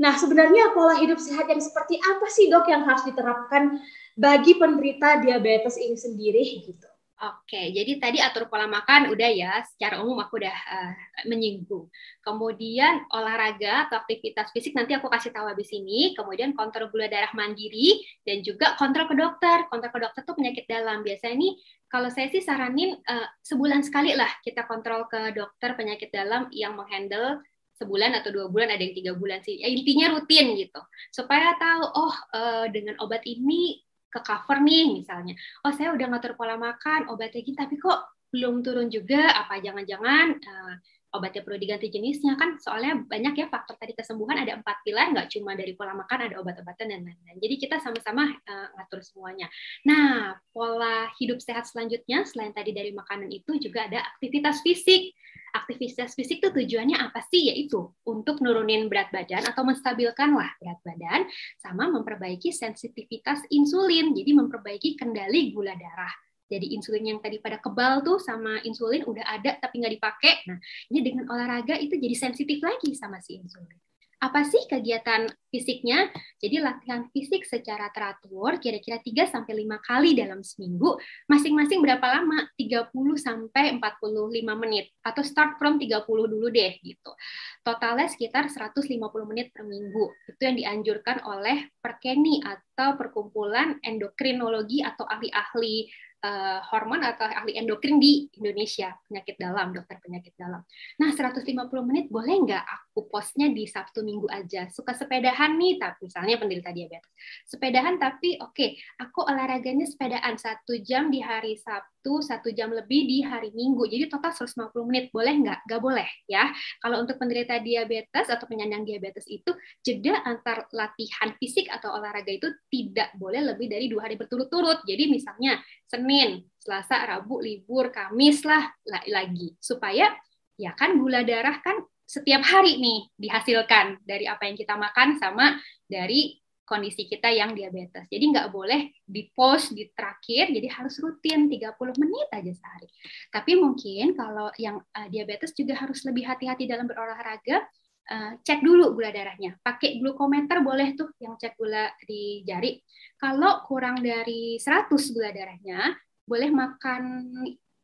[0.00, 3.84] Nah sebenarnya pola hidup sehat yang seperti apa sih dok yang harus diterapkan
[4.16, 6.88] bagi penderita diabetes ini sendiri gitu?
[7.24, 10.92] Oke, jadi tadi atur pola makan udah ya, secara umum aku udah uh,
[11.24, 11.88] menyinggung.
[12.20, 16.12] Kemudian olahraga atau aktivitas fisik nanti aku kasih tahu habis ini.
[16.12, 19.64] Kemudian kontrol gula darah mandiri dan juga kontrol ke dokter.
[19.72, 21.00] Kontrol ke dokter tuh penyakit dalam.
[21.00, 21.48] Biasanya ini
[21.88, 26.76] kalau saya sih saranin uh, sebulan sekali lah kita kontrol ke dokter penyakit dalam yang
[26.76, 27.40] menghandle
[27.80, 30.78] sebulan atau dua bulan ada yang tiga bulan sih ya, intinya rutin gitu
[31.10, 33.82] supaya tahu oh uh, dengan obat ini
[34.14, 35.34] ke cover nih misalnya.
[35.66, 39.34] Oh saya udah ngatur pola makan obatnya gitu tapi kok belum turun juga?
[39.34, 40.74] Apa jangan-jangan uh,
[41.18, 42.38] obatnya perlu diganti jenisnya?
[42.38, 46.30] Kan soalnya banyak ya faktor tadi kesembuhan ada empat pilar nggak cuma dari pola makan
[46.30, 47.38] ada obat-obatan dan lain-lain.
[47.42, 49.50] Jadi kita sama-sama uh, ngatur semuanya.
[49.86, 55.14] Nah pola hidup sehat selanjutnya selain tadi dari makanan itu juga ada aktivitas fisik
[55.54, 60.82] aktivitas fisik itu tujuannya apa sih yaitu untuk nurunin berat badan atau menstabilkan lah berat
[60.82, 61.30] badan
[61.62, 66.10] sama memperbaiki sensitivitas insulin jadi memperbaiki kendali gula darah
[66.44, 70.34] jadi insulin yang tadi pada kebal tuh sama insulin udah ada tapi nggak dipakai.
[70.44, 70.60] Nah,
[70.92, 73.83] ini dengan olahraga itu jadi sensitif lagi sama si insulin.
[74.24, 76.08] Apa sih kegiatan fisiknya?
[76.40, 80.96] Jadi latihan fisik secara teratur kira-kira 3 sampai 5 kali dalam seminggu,
[81.28, 82.48] masing-masing berapa lama?
[82.56, 82.88] 30
[83.20, 87.12] sampai 45 menit atau start from 30 dulu deh gitu.
[87.60, 88.96] Totalnya sekitar 150
[89.28, 90.08] menit per minggu.
[90.24, 95.92] Itu yang dianjurkan oleh Perkeni atau Perkumpulan Endokrinologi atau ahli-ahli
[96.24, 100.64] uh, hormon atau ahli endokrin di Indonesia, penyakit dalam, dokter penyakit dalam.
[100.96, 101.44] Nah, 150
[101.84, 104.66] menit boleh nggak aku postnya di Sabtu Minggu aja?
[104.72, 107.12] Suka sepedahan nih, tapi misalnya penderita diabetes.
[107.44, 113.08] Sepedahan tapi oke, okay, aku olahraganya sepedaan satu jam di hari Sabtu, satu jam lebih
[113.08, 113.88] di hari Minggu.
[113.88, 115.58] Jadi total 150 menit, boleh nggak?
[115.64, 116.52] Nggak boleh ya.
[116.82, 122.52] Kalau untuk penderita diabetes atau penyandang diabetes itu, jeda antar latihan fisik atau olahraga itu
[122.68, 124.84] tidak boleh lebih dari dua hari berturut-turut.
[124.84, 125.56] Jadi misalnya
[125.88, 128.68] Senin, Selasa, Rabu, libur, Kamis lah
[129.08, 129.56] lagi.
[129.62, 130.12] Supaya
[130.60, 135.56] ya kan gula darah kan setiap hari nih dihasilkan dari apa yang kita makan sama
[135.88, 138.08] dari kondisi kita yang diabetes.
[138.08, 142.88] Jadi nggak boleh di post di terakhir, jadi harus rutin 30 menit aja sehari.
[143.28, 147.62] Tapi mungkin kalau yang uh, diabetes juga harus lebih hati-hati dalam berolahraga,
[148.10, 149.60] uh, cek dulu gula darahnya.
[149.60, 152.80] Pakai glukometer boleh tuh yang cek gula di jari.
[153.20, 155.92] Kalau kurang dari 100 gula darahnya,
[156.24, 157.04] boleh makan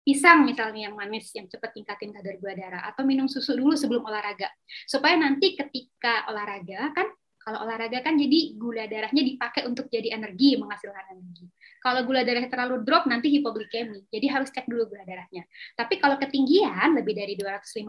[0.01, 4.01] pisang misalnya yang manis yang cepat tingkatin kadar gula darah atau minum susu dulu sebelum
[4.01, 4.49] olahraga
[4.89, 7.05] supaya nanti ketika olahraga kan
[7.51, 11.51] kalau olahraga kan jadi gula darahnya dipakai untuk jadi energi menghasilkan energi.
[11.83, 14.07] Kalau gula darahnya terlalu drop nanti hipoglikemi.
[14.07, 15.43] Jadi harus cek dulu gula darahnya.
[15.75, 17.83] Tapi kalau ketinggian lebih dari 250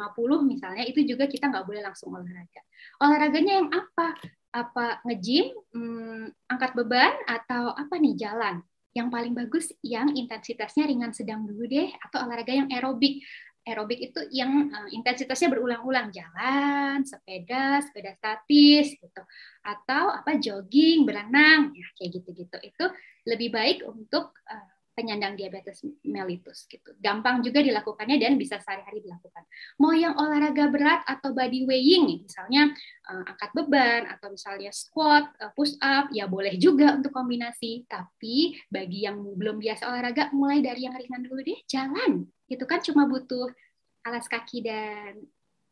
[0.49, 2.65] misalnya itu juga kita nggak boleh langsung olahraga.
[3.05, 4.17] Olahraganya yang apa?
[4.49, 8.65] Apa nge-gym, hmm, angkat beban atau apa nih jalan?
[8.97, 13.21] Yang paling bagus yang intensitasnya ringan sedang dulu deh atau olahraga yang aerobik.
[13.61, 19.21] Aerobik itu yang uh, intensitasnya berulang-ulang jalan, sepeda, sepeda statis gitu.
[19.61, 22.57] Atau apa jogging, berenang, ya kayak gitu-gitu.
[22.65, 22.85] Itu
[23.29, 26.93] lebih baik untuk uh, penyandang diabetes mellitus gitu.
[27.01, 29.41] Gampang juga dilakukannya dan bisa sehari-hari dilakukan.
[29.81, 32.69] Mau yang olahraga berat atau body weighing, misalnya
[33.09, 37.89] uh, angkat beban atau misalnya squat, uh, push up, ya boleh juga untuk kombinasi.
[37.89, 42.29] Tapi bagi yang belum biasa olahraga, mulai dari yang ringan dulu deh, jalan.
[42.45, 43.49] Itu kan cuma butuh
[44.05, 45.17] alas kaki dan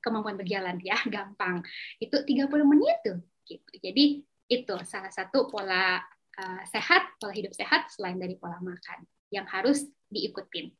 [0.02, 1.62] kemampuan berjalan ya, gampang.
[2.02, 3.22] Itu 30 menit tuh.
[3.46, 3.70] Gitu.
[3.78, 6.02] Jadi itu salah satu pola
[6.42, 10.74] uh, sehat, pola hidup sehat selain dari pola makan yang harus diikutin.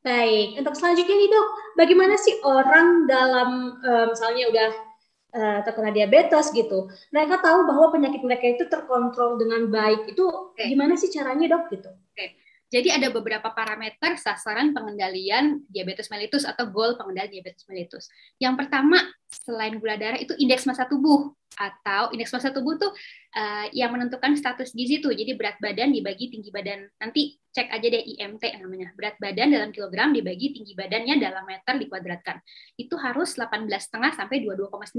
[0.00, 4.70] Baik, untuk selanjutnya nih dok, bagaimana sih orang dalam uh, misalnya udah
[5.36, 10.72] uh, terkena diabetes gitu, mereka tahu bahwa penyakit mereka itu terkontrol dengan baik, itu okay.
[10.72, 11.92] gimana sih caranya dok gitu?
[12.16, 12.32] Okay.
[12.72, 18.08] Jadi ada beberapa parameter sasaran pengendalian diabetes mellitus atau goal pengendalian diabetes mellitus.
[18.40, 22.92] Yang pertama, selain gula darah itu indeks massa tubuh atau indeks massa tubuh tuh
[23.34, 25.12] uh, yang menentukan status gizi tuh.
[25.12, 26.86] Jadi berat badan dibagi tinggi badan.
[27.02, 28.94] Nanti cek aja deh IMT namanya.
[28.94, 32.38] Berat badan dalam kilogram dibagi tinggi badannya dalam meter dikuadratkan.
[32.78, 34.94] Itu harus 18,5 sampai 22,9.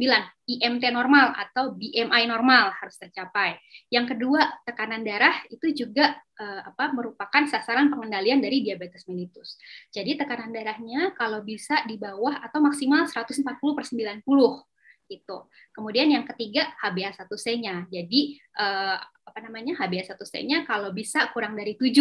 [0.60, 3.56] IMT normal atau BMI normal harus tercapai.
[3.88, 9.56] Yang kedua, tekanan darah itu juga uh, apa merupakan sasaran pengendalian dari diabetes mellitus.
[9.90, 13.48] Jadi tekanan darahnya kalau bisa di bawah atau maksimal 140
[13.78, 14.71] per 90
[15.12, 15.38] itu.
[15.76, 17.92] Kemudian yang ketiga HbA1c-nya.
[17.92, 21.92] Jadi eh, apa namanya HbA1c-nya kalau bisa kurang dari 7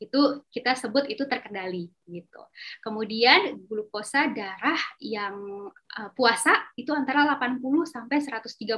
[0.00, 0.20] itu
[0.52, 2.42] kita sebut itu terkendali gitu.
[2.84, 8.76] Kemudian glukosa darah yang uh, puasa itu antara 80 sampai 130.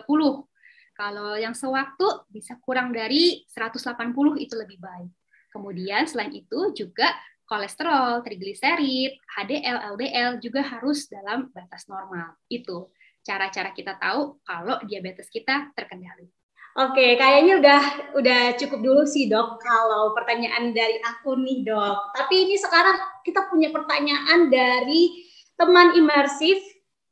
[0.98, 3.94] Kalau yang sewaktu bisa kurang dari 180
[4.42, 5.10] itu lebih baik.
[5.54, 7.14] Kemudian selain itu juga
[7.48, 12.36] kolesterol, trigliserid, HDL, LDL juga harus dalam batas normal.
[12.50, 12.92] Itu
[13.28, 16.32] cara-cara kita tahu kalau diabetes kita terkendali.
[16.78, 17.82] Oke, kayaknya udah
[18.16, 22.14] udah cukup dulu sih dok kalau pertanyaan dari aku nih dok.
[22.14, 25.26] Tapi ini sekarang kita punya pertanyaan dari
[25.58, 26.62] teman imersif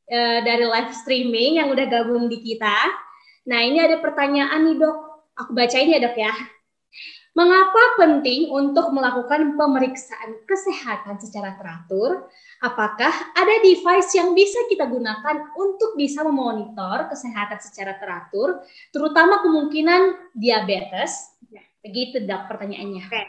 [0.07, 2.79] uh, dari live streaming yang udah gabung di kita.
[3.51, 4.97] Nah ini ada pertanyaan nih dok,
[5.35, 6.33] aku bacain ya dok ya.
[7.37, 12.25] Mengapa penting untuk melakukan pemeriksaan kesehatan secara teratur?
[12.65, 20.33] Apakah ada device yang bisa kita gunakan untuk bisa memonitor kesehatan secara teratur, terutama kemungkinan
[20.33, 21.37] diabetes?
[21.53, 21.61] Ya.
[21.85, 23.05] Begitu dok pertanyaannya.
[23.05, 23.23] Oke.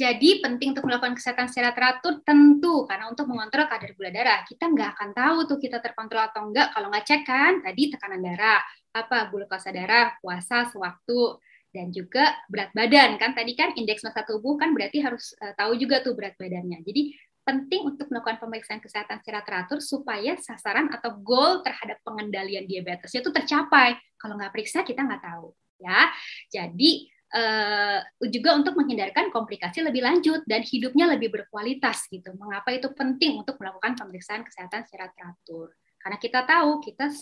[0.00, 4.72] Jadi penting untuk melakukan kesehatan secara teratur tentu karena untuk mengontrol kadar gula darah kita
[4.72, 8.64] nggak akan tahu tuh kita terkontrol atau enggak kalau nggak cek kan tadi tekanan darah
[8.96, 11.36] apa glukosa darah puasa sewaktu
[11.72, 15.80] dan juga berat badan kan tadi kan indeks massa tubuh kan berarti harus uh, tahu
[15.80, 16.84] juga tuh berat badannya.
[16.84, 23.24] Jadi penting untuk melakukan pemeriksaan kesehatan secara teratur supaya sasaran atau goal terhadap pengendalian diabetesnya
[23.24, 23.98] itu tercapai.
[24.14, 25.50] Kalau nggak periksa kita nggak tahu
[25.82, 26.12] ya.
[26.52, 27.98] Jadi uh,
[28.30, 32.30] juga untuk menghindarkan komplikasi lebih lanjut dan hidupnya lebih berkualitas gitu.
[32.38, 35.74] Mengapa itu penting untuk melakukan pemeriksaan kesehatan secara teratur?
[36.02, 37.14] Karena kita tahu kita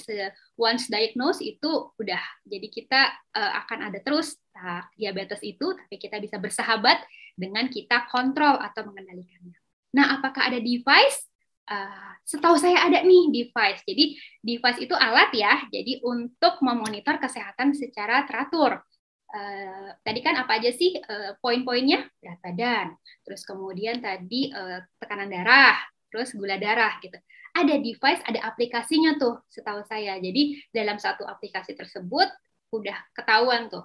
[0.57, 3.01] once diagnose itu udah jadi kita
[3.37, 7.05] uh, akan ada terus nah, diabetes itu tapi kita bisa bersahabat
[7.37, 9.57] dengan kita kontrol atau mengendalikannya.
[9.97, 11.29] Nah, apakah ada device?
[11.71, 13.83] Uh, setahu saya ada nih device.
[13.87, 14.05] Jadi
[14.43, 18.83] device itu alat ya, jadi untuk memonitor kesehatan secara teratur.
[19.31, 22.07] Uh, tadi kan apa aja sih uh, poin-poinnya?
[22.19, 22.87] Berat badan,
[23.23, 25.79] terus kemudian tadi uh, tekanan darah,
[26.11, 27.19] terus gula darah gitu.
[27.51, 30.17] Ada device, ada aplikasinya tuh setahu saya.
[30.23, 32.31] Jadi dalam satu aplikasi tersebut
[32.71, 33.85] udah ketahuan tuh.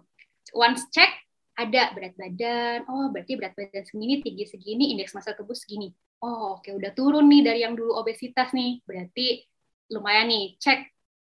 [0.53, 1.09] Once check
[1.55, 5.89] ada berat badan, oh berarti berat badan segini, tinggi segini, indeks massa tubuh segini.
[6.22, 9.41] Oh oke udah turun nih dari yang dulu obesitas nih, berarti
[9.89, 10.80] lumayan nih, cek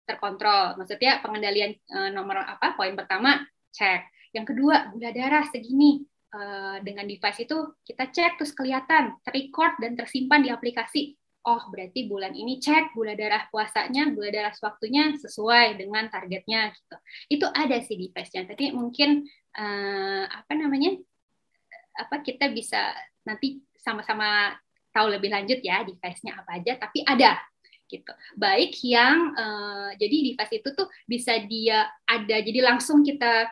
[0.07, 0.79] terkontrol.
[0.79, 2.73] Maksudnya pengendalian uh, nomor apa?
[2.79, 3.43] Poin pertama
[3.75, 4.31] cek.
[4.31, 6.07] Yang kedua, gula darah segini.
[6.29, 11.17] Uh, dengan device itu kita cek terus kelihatan, terrecord dan tersimpan di aplikasi.
[11.47, 16.95] Oh, berarti bulan ini cek gula darah puasanya, gula darah sewaktunya sesuai dengan targetnya gitu.
[17.31, 18.43] Itu ada sih device-nya.
[18.43, 19.23] Tapi mungkin
[19.55, 20.99] uh, apa namanya?
[21.99, 22.95] apa kita bisa
[23.27, 24.55] nanti sama-sama
[24.95, 27.35] tahu lebih lanjut ya device-nya apa aja, tapi ada
[27.89, 28.13] gitu.
[28.37, 33.49] Baik yang uh, jadi device itu tuh bisa dia ada jadi langsung kita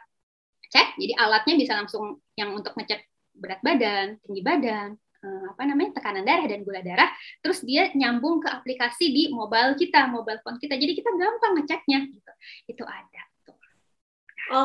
[0.71, 3.03] cek, jadi alatnya bisa langsung yang untuk ngecek
[3.37, 7.09] berat badan, tinggi badan, apa namanya tekanan darah dan gula darah,
[7.41, 10.77] terus dia nyambung ke aplikasi di mobile kita, mobile phone kita.
[10.77, 12.31] Jadi kita gampang ngeceknya gitu.
[12.69, 13.21] Itu ada.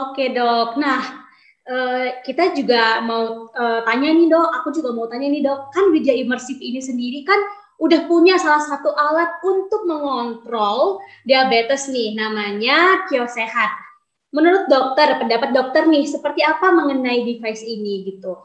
[0.06, 0.76] Oke, Dok.
[0.78, 1.30] Nah,
[1.62, 5.94] Uh, kita juga mau uh, tanya nih dok, aku juga mau tanya nih dok, kan
[5.94, 7.38] media imersif ini sendiri kan
[7.78, 13.78] udah punya salah satu alat untuk mengontrol diabetes nih, namanya kios sehat.
[14.34, 18.42] Menurut dokter, pendapat dokter nih, seperti apa mengenai device ini gitu?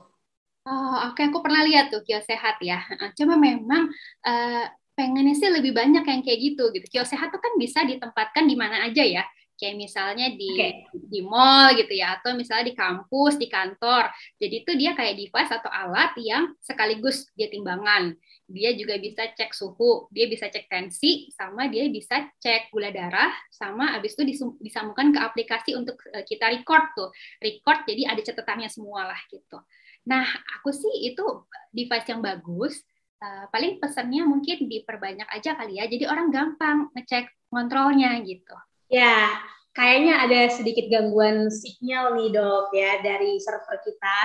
[0.67, 1.31] Oh, Oke, okay.
[1.31, 2.83] aku pernah lihat tuh kios sehat ya.
[3.15, 3.87] Cuma memang
[4.27, 4.65] uh,
[4.99, 6.87] pengennya sih lebih banyak yang kayak gitu gitu.
[6.91, 9.23] Kios sehat tuh kan bisa ditempatkan di mana aja ya
[9.57, 10.85] kayak misalnya di okay.
[10.93, 14.05] di mall gitu ya atau misalnya di kampus di kantor
[14.37, 18.13] jadi itu dia kayak device atau alat yang sekaligus dia timbangan
[18.47, 23.33] dia juga bisa cek suhu dia bisa cek tensi sama dia bisa cek gula darah
[23.49, 27.09] sama abis itu disambungkan ke aplikasi untuk eh, kita record tuh
[27.41, 29.57] record jadi ada catatannya semua lah gitu
[30.07, 30.23] nah
[30.57, 31.23] aku sih itu
[31.75, 32.81] device yang bagus
[33.17, 38.53] Uh, paling pesannya mungkin diperbanyak aja kali ya, jadi orang gampang ngecek kontrolnya gitu.
[38.93, 39.41] Ya,
[39.77, 44.19] kayaknya ada sedikit gangguan sinyal nih dok ya dari server kita.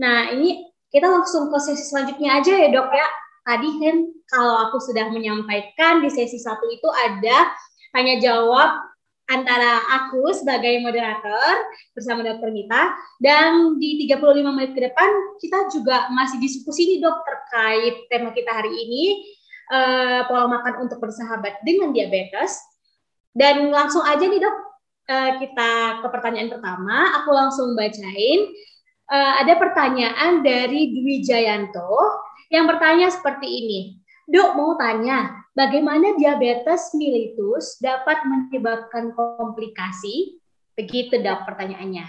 [0.00, 3.08] Nah ini kita langsung ke sesi selanjutnya aja ya dok ya.
[3.46, 3.96] Tadi kan
[4.28, 7.52] kalau aku sudah menyampaikan di sesi satu itu ada
[7.92, 8.84] tanya jawab
[9.26, 15.10] antara aku sebagai moderator bersama dokter Gita dan di 35 menit ke depan
[15.42, 19.26] kita juga masih diskusi nih dok terkait tema kita hari ini
[19.74, 22.62] uh, pola makan untuk bersahabat dengan diabetes
[23.36, 24.56] dan langsung aja nih dok,
[25.12, 25.70] uh, kita
[26.00, 27.20] ke pertanyaan pertama.
[27.20, 28.48] Aku langsung bacain.
[29.06, 31.94] Uh, ada pertanyaan dari Dwi Jayanto
[32.48, 33.80] yang bertanya seperti ini.
[34.26, 40.38] Dok mau tanya, bagaimana diabetes mellitus dapat menyebabkan komplikasi?
[40.76, 42.04] Begitu dok pertanyaannya.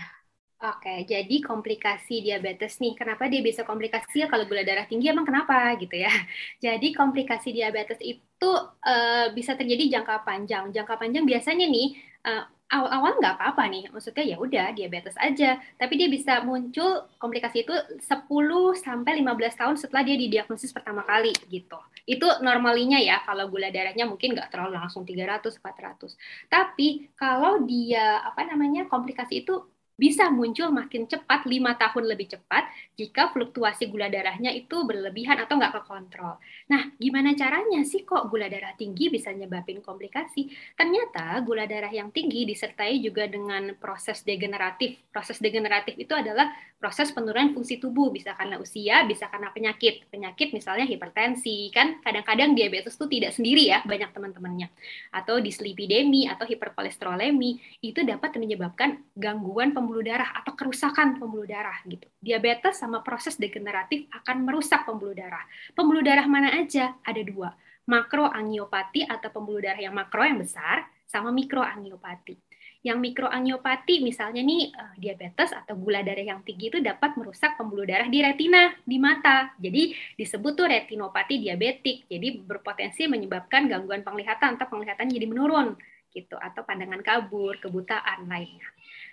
[0.58, 5.22] Oke, jadi komplikasi diabetes nih, kenapa dia bisa komplikasi ya kalau gula darah tinggi emang
[5.22, 6.10] kenapa gitu ya?
[6.66, 10.74] Jadi komplikasi diabetes itu uh, bisa terjadi jangka panjang.
[10.74, 11.94] Jangka panjang biasanya nih
[12.26, 17.64] uh, awal-awal nggak apa-apa nih, maksudnya ya udah diabetes aja, tapi dia bisa muncul komplikasi
[17.64, 17.72] itu
[18.04, 21.80] 10 sampai 15 tahun setelah dia didiagnosis pertama kali gitu.
[22.04, 26.20] Itu normalinya ya kalau gula darahnya mungkin nggak terlalu langsung 300 400.
[26.52, 29.64] Tapi kalau dia apa namanya komplikasi itu
[29.98, 35.58] bisa muncul makin cepat, lima tahun lebih cepat, jika fluktuasi gula darahnya itu berlebihan atau
[35.58, 36.38] nggak kekontrol.
[36.70, 40.54] Nah, gimana caranya sih kok gula darah tinggi bisa nyebabin komplikasi?
[40.78, 45.02] Ternyata gula darah yang tinggi disertai juga dengan proses degeneratif.
[45.10, 50.06] Proses degeneratif itu adalah proses penurunan fungsi tubuh, bisa karena usia, bisa karena penyakit.
[50.14, 54.70] Penyakit misalnya hipertensi, kan kadang-kadang diabetes itu tidak sendiri ya, banyak teman-temannya.
[55.12, 62.06] Atau dislipidemi atau hiperkolesterolemi, itu dapat menyebabkan gangguan pembuluh darah atau kerusakan pembuluh darah gitu.
[62.22, 65.44] Diabetes sama proses degeneratif akan merusak pembuluh darah.
[65.74, 66.94] Pembuluh darah mana aja?
[67.02, 67.52] Ada dua,
[67.90, 72.47] makroangiopati atau pembuluh darah yang makro yang besar, sama mikroangiopati
[72.88, 77.84] yang mikroangiopati misalnya nih uh, diabetes atau gula darah yang tinggi itu dapat merusak pembuluh
[77.84, 79.52] darah di retina di mata.
[79.60, 82.08] Jadi disebut tuh retinopati diabetik.
[82.08, 85.76] Jadi berpotensi menyebabkan gangguan penglihatan atau penglihatan jadi menurun
[86.16, 88.66] gitu atau pandangan kabur, kebutaan lainnya.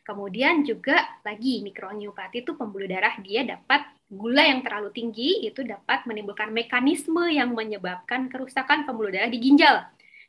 [0.07, 6.07] Kemudian juga lagi mikroangiopati itu pembuluh darah dia dapat gula yang terlalu tinggi itu dapat
[6.07, 9.83] menimbulkan mekanisme yang menyebabkan kerusakan pembuluh darah di ginjal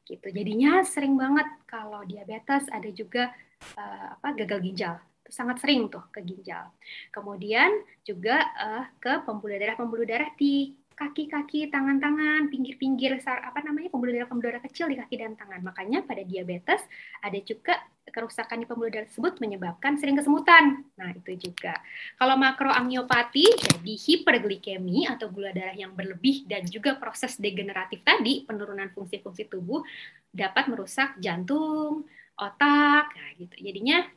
[0.06, 0.28] gitu.
[0.32, 3.34] Jadinya sering banget kalau diabetes ada juga
[3.76, 4.96] uh, apa gagal ginjal
[5.26, 6.70] sangat sering tuh ke ginjal.
[7.10, 14.16] Kemudian juga uh, ke pembuluh darah pembuluh darah di kaki-kaki, tangan-tangan, pinggir-pinggir apa namanya pembuluh
[14.16, 15.60] darah-pembuluh darah kecil di kaki dan tangan.
[15.60, 16.80] Makanya pada diabetes
[17.20, 20.88] ada juga kerusakan di pembuluh darah tersebut menyebabkan sering kesemutan.
[20.96, 21.76] Nah, itu juga.
[22.16, 28.88] Kalau makroangiopati jadi hiperglikemi atau gula darah yang berlebih dan juga proses degeneratif tadi, penurunan
[28.96, 29.84] fungsi-fungsi tubuh
[30.32, 32.08] dapat merusak jantung,
[32.40, 33.56] otak, nah gitu.
[33.60, 34.08] Jadinya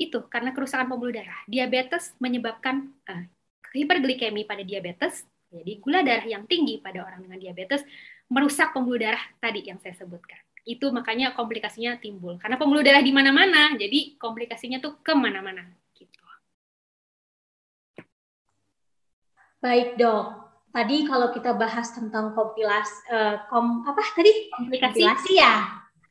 [0.00, 1.44] itu karena kerusakan pembuluh darah.
[1.44, 3.24] Diabetes menyebabkan uh,
[3.76, 7.86] hiperglikemi pada diabetes jadi gula darah yang tinggi pada orang dengan diabetes
[8.26, 10.40] merusak pembuluh darah tadi yang saya sebutkan.
[10.64, 12.40] Itu makanya komplikasinya timbul.
[12.40, 15.62] Karena pembuluh darah di mana-mana, jadi komplikasinya tuh ke mana-mana.
[15.92, 16.24] Gitu.
[19.60, 20.24] Baik dok,
[20.72, 24.48] tadi kalau kita bahas tentang kompilasi, uh, kom, apa tadi?
[24.56, 25.04] Komplikasi.
[25.04, 25.54] Kompilasi ya?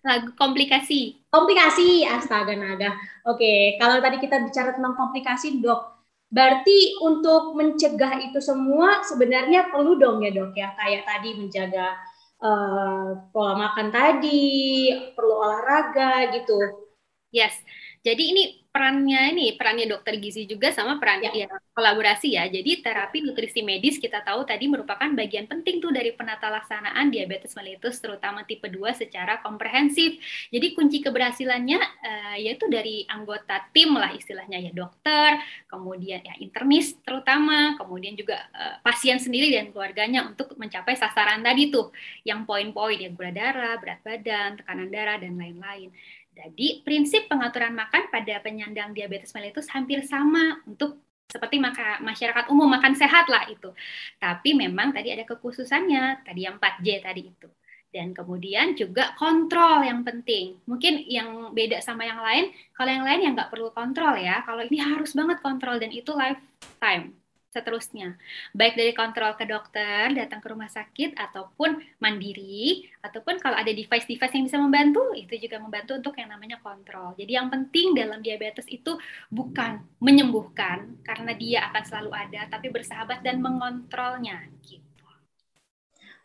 [0.04, 1.02] Lagu komplikasi.
[1.34, 2.94] Komplikasi, astaga naga.
[3.26, 5.93] Oke, kalau tadi kita bicara tentang komplikasi, dok,
[6.34, 11.94] Berarti untuk mencegah itu semua sebenarnya perlu dong ya dok ya kayak tadi menjaga
[12.42, 16.90] uh, pola makan tadi, perlu olahraga gitu.
[17.30, 17.54] Yes.
[18.02, 18.44] Jadi ini
[18.74, 21.46] perannya ini perannya dokter gizi juga sama peran ya.
[21.46, 21.48] ya
[21.78, 22.50] kolaborasi ya.
[22.50, 27.54] Jadi terapi nutrisi medis kita tahu tadi merupakan bagian penting tuh dari penata laksanaan diabetes
[27.54, 30.18] mellitus terutama tipe 2 secara komprehensif.
[30.50, 35.38] Jadi kunci keberhasilannya uh, yaitu dari anggota tim lah istilahnya ya dokter,
[35.70, 41.70] kemudian ya internis terutama, kemudian juga uh, pasien sendiri dan keluarganya untuk mencapai sasaran tadi
[41.70, 41.94] tuh
[42.26, 45.94] yang poin-poin ya gula darah, berat badan, tekanan darah dan lain-lain.
[46.34, 52.70] Jadi prinsip pengaturan makan pada penyandang diabetes mellitus hampir sama untuk seperti maka masyarakat umum
[52.70, 53.74] makan sehat lah itu.
[54.18, 57.50] Tapi memang tadi ada kekhususannya, tadi yang 4J tadi itu.
[57.94, 60.58] Dan kemudian juga kontrol yang penting.
[60.66, 64.42] Mungkin yang beda sama yang lain, kalau yang lain yang nggak perlu kontrol ya.
[64.46, 67.23] Kalau ini harus banget kontrol dan itu lifetime
[67.54, 68.18] seterusnya.
[68.58, 74.34] Baik dari kontrol ke dokter, datang ke rumah sakit, ataupun mandiri, ataupun kalau ada device-device
[74.34, 77.14] yang bisa membantu, itu juga membantu untuk yang namanya kontrol.
[77.14, 78.98] Jadi yang penting dalam diabetes itu
[79.30, 84.50] bukan menyembuhkan, karena dia akan selalu ada, tapi bersahabat dan mengontrolnya.
[84.66, 84.82] Gitu.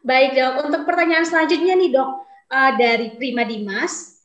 [0.01, 2.11] Baik dok, untuk pertanyaan selanjutnya nih dok,
[2.49, 4.19] uh, dari Prima Dimas,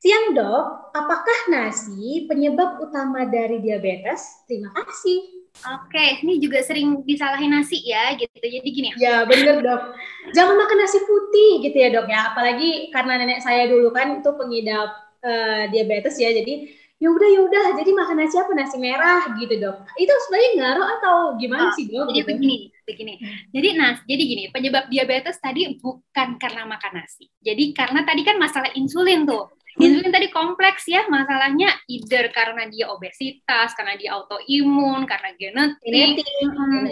[0.00, 4.48] Siang dok, apakah nasi penyebab utama dari diabetes?
[4.48, 5.39] Terima kasih.
[5.60, 8.32] Oke, ini juga sering disalahin nasi ya, gitu.
[8.40, 8.88] Jadi gini.
[8.96, 9.92] Ya, bener dok.
[10.32, 12.32] Jangan makan nasi putih gitu ya dok ya.
[12.32, 14.90] Apalagi karena nenek saya dulu kan itu pengidap
[15.20, 16.32] uh, diabetes ya.
[16.32, 17.64] Jadi ya udah ya udah.
[17.76, 19.84] Jadi makan nasi apa nasi merah gitu dok.
[20.00, 22.08] Itu sebenarnya ngaruh atau gimana oh, sih dok?
[22.08, 22.28] Jadi gitu?
[22.32, 22.56] begini,
[22.88, 23.14] begini.
[23.52, 24.42] Jadi nas, jadi gini.
[24.48, 27.28] Penyebab diabetes tadi bukan karena makan nasi.
[27.44, 32.90] Jadi karena tadi kan masalah insulin tuh Insulin tadi kompleks ya masalahnya either karena dia
[32.90, 36.26] obesitas, karena dia autoimun, karena genetik.
[36.42, 36.90] Hmm,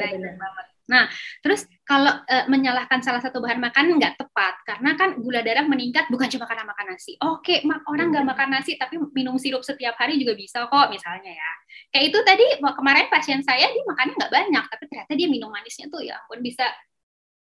[0.89, 1.05] Nah,
[1.45, 6.09] terus kalau e, menyalahkan salah satu bahan makanan nggak tepat karena kan gula darah meningkat
[6.09, 7.13] bukan cuma karena makan nasi.
[7.21, 11.37] Oke, mak orang nggak makan nasi tapi minum sirup setiap hari juga bisa kok misalnya
[11.37, 11.51] ya.
[11.93, 15.93] Kayak itu tadi kemarin pasien saya dia makannya nggak banyak tapi ternyata dia minum manisnya
[15.93, 16.65] tuh ya pun bisa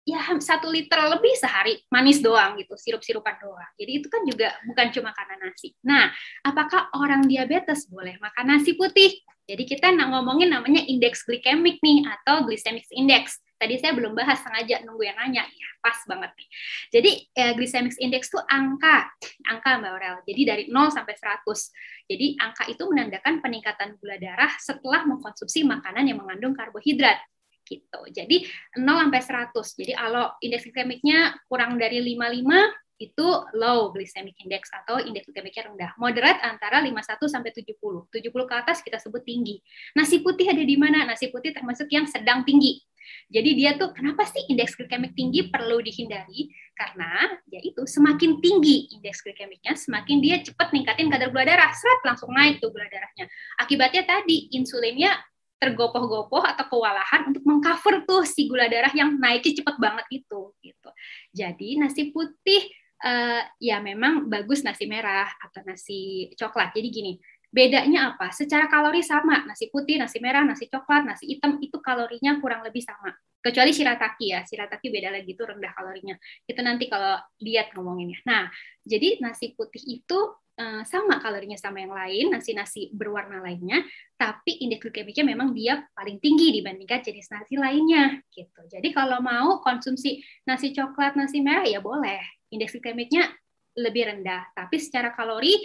[0.08, 3.72] ya satu liter lebih sehari manis doang gitu sirup-sirupan doang.
[3.76, 5.76] Jadi itu kan juga bukan cuma karena nasi.
[5.84, 6.08] Nah
[6.48, 7.92] apakah orang diabetes?
[7.92, 9.20] Boleh makan nasi putih.
[9.44, 13.44] Jadi kita ngomongin namanya indeks glikemik nih atau glycemic index.
[13.60, 15.44] Tadi saya belum bahas sengaja nunggu yang nanya.
[15.44, 16.48] Ya pas banget nih.
[16.96, 19.12] Jadi eh, glycemic index itu angka.
[19.44, 20.18] Angka mbak Aurel.
[20.24, 26.08] Jadi dari 0 sampai 100 jadi angka itu menandakan peningkatan gula darah setelah mengkonsumsi makanan
[26.08, 27.20] yang mengandung karbohidrat
[27.68, 28.00] gitu.
[28.10, 28.48] Jadi
[28.80, 29.80] 0 sampai 100.
[29.84, 35.92] Jadi kalau indeks glikemiknya kurang dari 55 itu low glycemic index atau indeks glikemiknya rendah.
[36.02, 37.78] Moderat antara 51 sampai 70.
[38.10, 39.62] 70 ke atas kita sebut tinggi.
[39.94, 41.06] Nasi putih ada di mana?
[41.06, 42.82] Nasi putih termasuk yang sedang tinggi.
[43.28, 46.52] Jadi dia tuh kenapa sih indeks glikemik tinggi perlu dihindari?
[46.76, 52.02] Karena ya itu semakin tinggi indeks glikemiknya, semakin dia cepat ningkatin kadar gula darah, seret
[52.04, 53.32] langsung naik tuh gula darahnya.
[53.64, 55.16] Akibatnya tadi insulinnya
[55.58, 60.90] tergopoh-gopoh atau kewalahan untuk mengcover tuh si gula darah yang naiknya cepet banget itu gitu.
[61.34, 62.70] Jadi nasi putih
[63.02, 66.74] uh, ya memang bagus nasi merah atau nasi coklat.
[66.78, 67.14] Jadi gini,
[67.50, 68.30] bedanya apa?
[68.30, 72.86] Secara kalori sama, nasi putih, nasi merah, nasi coklat, nasi hitam itu kalorinya kurang lebih
[72.86, 73.14] sama.
[73.42, 76.16] Kecuali shirataki ya, shirataki beda lagi itu rendah kalorinya.
[76.46, 78.20] Itu nanti kalau diet ngomonginnya.
[78.30, 78.50] Nah,
[78.84, 80.20] jadi nasi putih itu
[80.58, 83.78] Eh, sama kalorinya sama yang lain, nasi-nasi berwarna lainnya,
[84.18, 88.66] tapi indeks glikemiknya memang dia paling tinggi dibandingkan jenis nasi lainnya gitu.
[88.66, 90.18] Jadi kalau mau konsumsi
[90.50, 92.18] nasi coklat, nasi merah ya boleh.
[92.50, 93.30] Indeks glikemiknya
[93.78, 95.62] lebih rendah, tapi secara kalori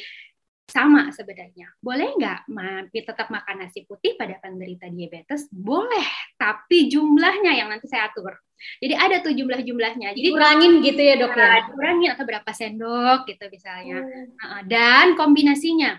[0.68, 1.68] sama sebenarnya.
[1.82, 5.50] Boleh nggak mampir tetap makan nasi putih pada penderita diabetes?
[5.50, 6.06] Boleh,
[6.38, 8.32] tapi jumlahnya yang nanti saya atur.
[8.78, 10.14] Jadi ada tuh jumlah-jumlahnya.
[10.14, 11.66] Jadi kurangin gitu ya dok ya?
[11.74, 14.06] Kurangin atau berapa sendok gitu misalnya.
[14.06, 14.62] Hmm.
[14.70, 15.98] Dan kombinasinya.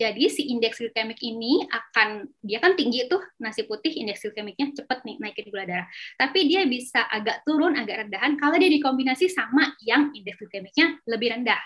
[0.00, 4.98] Jadi si indeks glikemik ini akan dia kan tinggi tuh nasi putih indeks glikemiknya cepet
[5.04, 5.88] nih naikin gula darah.
[6.16, 11.36] Tapi dia bisa agak turun agak rendahan kalau dia dikombinasi sama yang indeks glikemiknya lebih
[11.36, 11.60] rendah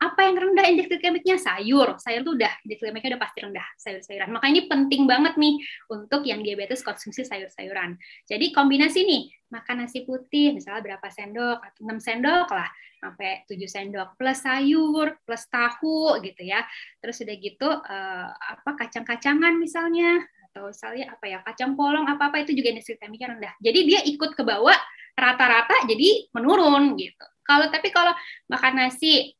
[0.00, 1.36] apa yang rendah indeks glikemiknya?
[1.36, 2.00] Sayur.
[2.00, 4.28] Sayur tuh udah indeks glikemiknya udah pasti rendah sayur-sayuran.
[4.32, 5.54] Makanya ini penting banget nih
[5.92, 8.00] untuk yang diabetes konsumsi sayur-sayuran.
[8.24, 9.22] Jadi kombinasi nih
[9.52, 12.70] makan nasi putih misalnya berapa sendok atau 6 sendok lah
[13.00, 16.64] sampai 7 sendok plus sayur plus tahu gitu ya.
[17.04, 22.40] Terus udah gitu uh, apa kacang-kacangan misalnya atau misalnya apa ya kacang polong apa apa
[22.40, 23.54] itu juga indeks glikemiknya rendah.
[23.60, 24.80] Jadi dia ikut ke bawah
[25.12, 27.26] rata-rata jadi menurun gitu.
[27.44, 28.16] Kalau tapi kalau
[28.48, 29.36] makan nasi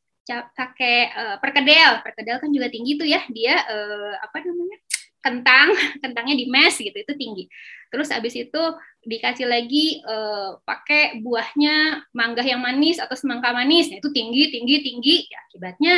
[0.55, 2.05] pakai uh, perkedel.
[2.07, 3.21] Perkedel kan juga tinggi tuh ya.
[3.31, 4.79] Dia uh, apa namanya?
[5.21, 5.69] Kentang.
[6.03, 6.95] Kentangnya di mash gitu.
[6.95, 7.51] Itu tinggi.
[7.91, 8.63] Terus abis itu
[9.03, 13.91] dikasih lagi uh, pakai buahnya mangga yang manis atau semangka manis.
[13.91, 15.17] Nah, itu tinggi tinggi tinggi.
[15.27, 15.95] Ya, akibatnya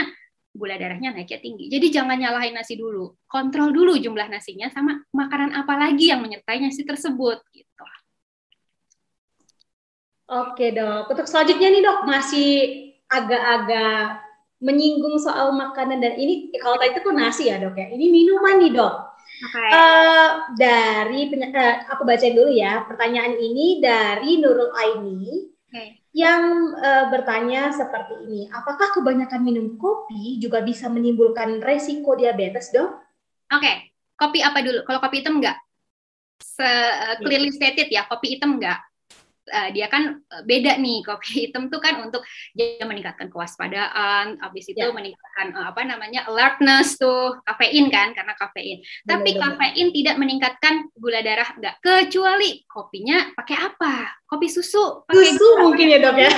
[0.53, 1.73] gula darahnya naiknya tinggi.
[1.73, 3.17] Jadi jangan nyalahin nasi dulu.
[3.25, 7.85] Kontrol dulu jumlah nasinya sama makanan apa lagi yang menyertai nasi tersebut gitu.
[10.33, 11.99] Oke dok, untuk selanjutnya nih dok.
[12.09, 12.53] Masih
[13.05, 14.22] agak-agak
[14.63, 18.71] menyinggung soal makanan dan ini kalau tadi itu nasi ya dok ya ini minuman nih
[18.71, 18.95] dok
[19.43, 19.69] okay.
[19.69, 25.99] uh, eh, dari uh, aku bacain dulu ya pertanyaan ini dari Nurul Aini okay.
[26.15, 33.03] yang uh, bertanya seperti ini apakah kebanyakan minum kopi juga bisa menimbulkan resiko diabetes dok?
[33.51, 33.77] Oke okay.
[34.15, 35.59] kopi apa dulu kalau kopi hitam enggak?
[36.39, 36.71] Se
[37.23, 38.79] clearly stated ya kopi hitam enggak
[39.51, 42.23] uh, dia kan eh, beda nih kopi hitam tuh kan untuk
[42.55, 44.95] dia meningkatkan kewaspadaan, habis itu ya.
[44.95, 48.83] meningkatkan uh, apa namanya alertness tuh kafein kan karena kafein.
[48.83, 49.43] Benar, Tapi benar.
[49.57, 54.22] kafein tidak meningkatkan gula darah enggak kecuali kopinya pakai apa?
[54.33, 55.05] Kopi susu.
[55.05, 55.63] Pakai susu gula.
[55.69, 56.33] mungkin ya dok ya.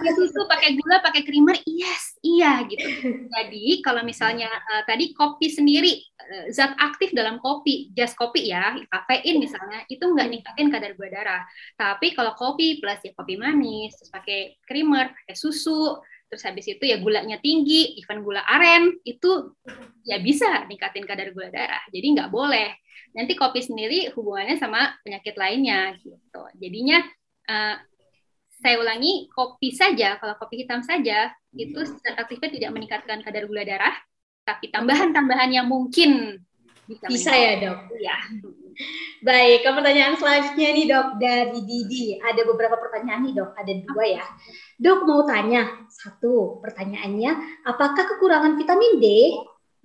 [0.00, 2.88] pakai susu, pakai gula, pakai creamer, yes, iya gitu.
[3.28, 8.72] Jadi kalau misalnya uh, tadi kopi sendiri uh, zat aktif dalam kopi, just kopi ya,
[8.88, 11.42] kafein misalnya itu enggak ningkatin kadar gula darah.
[11.76, 16.66] Tapi tapi kalau kopi plus ya kopi manis, terus pakai creamer, pakai susu, terus habis
[16.66, 19.54] itu ya gulanya tinggi, even gula aren itu
[20.02, 21.82] ya bisa ningkatin kadar gula darah.
[21.94, 22.74] Jadi nggak boleh.
[23.14, 26.42] Nanti kopi sendiri hubungannya sama penyakit lainnya gitu.
[26.58, 27.00] Jadinya
[27.48, 27.76] uh,
[28.60, 33.64] saya ulangi kopi saja, kalau kopi hitam saja itu zat aktifnya tidak meningkatkan kadar gula
[33.64, 33.94] darah,
[34.44, 36.42] tapi tambahan-tambahan yang mungkin
[36.86, 37.78] bisa, bisa ya dok.
[38.00, 38.16] Ya.
[39.24, 42.20] Baik, ke pertanyaan selanjutnya nih dok dari Didi.
[42.20, 44.24] Ada beberapa pertanyaan nih dok, ada dua ya.
[44.76, 49.06] Dok mau tanya satu pertanyaannya, apakah kekurangan vitamin D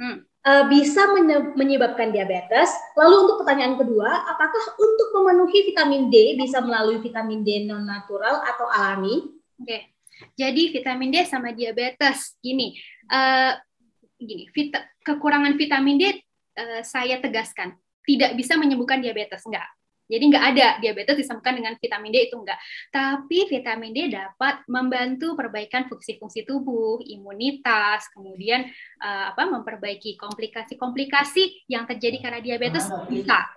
[0.03, 0.17] hmm.
[0.43, 1.07] uh, bisa
[1.55, 2.75] menyebabkan diabetes?
[2.99, 8.43] Lalu untuk pertanyaan kedua, apakah untuk memenuhi vitamin D bisa melalui vitamin D non natural
[8.43, 9.31] atau alami?
[9.63, 9.95] Oke,
[10.35, 12.75] jadi vitamin D sama diabetes gini,
[13.07, 13.55] uh,
[14.19, 16.03] gini, vita kekurangan vitamin D
[16.59, 17.79] uh, saya tegaskan
[18.15, 19.69] tidak bisa menyembuhkan diabetes, enggak.
[20.11, 22.59] Jadi nggak ada diabetes disebabkan dengan vitamin D itu enggak.
[22.91, 28.67] Tapi vitamin D dapat membantu perbaikan fungsi-fungsi tubuh, imunitas, kemudian
[28.99, 33.47] uh, apa memperbaiki komplikasi-komplikasi yang terjadi karena diabetes bisa.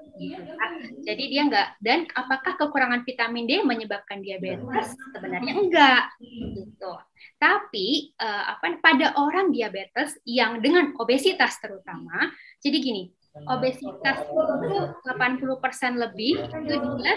[1.03, 1.75] Jadi dia enggak.
[1.83, 4.95] Dan apakah kekurangan vitamin D menyebabkan diabetes?
[5.11, 6.03] Sebenarnya enggak.
[6.23, 6.93] Gitu.
[7.35, 12.31] Tapi uh, apa pada orang diabetes yang dengan obesitas terutama,
[12.63, 13.11] jadi gini,
[13.43, 17.14] obesitas itu 80% lebih itu dia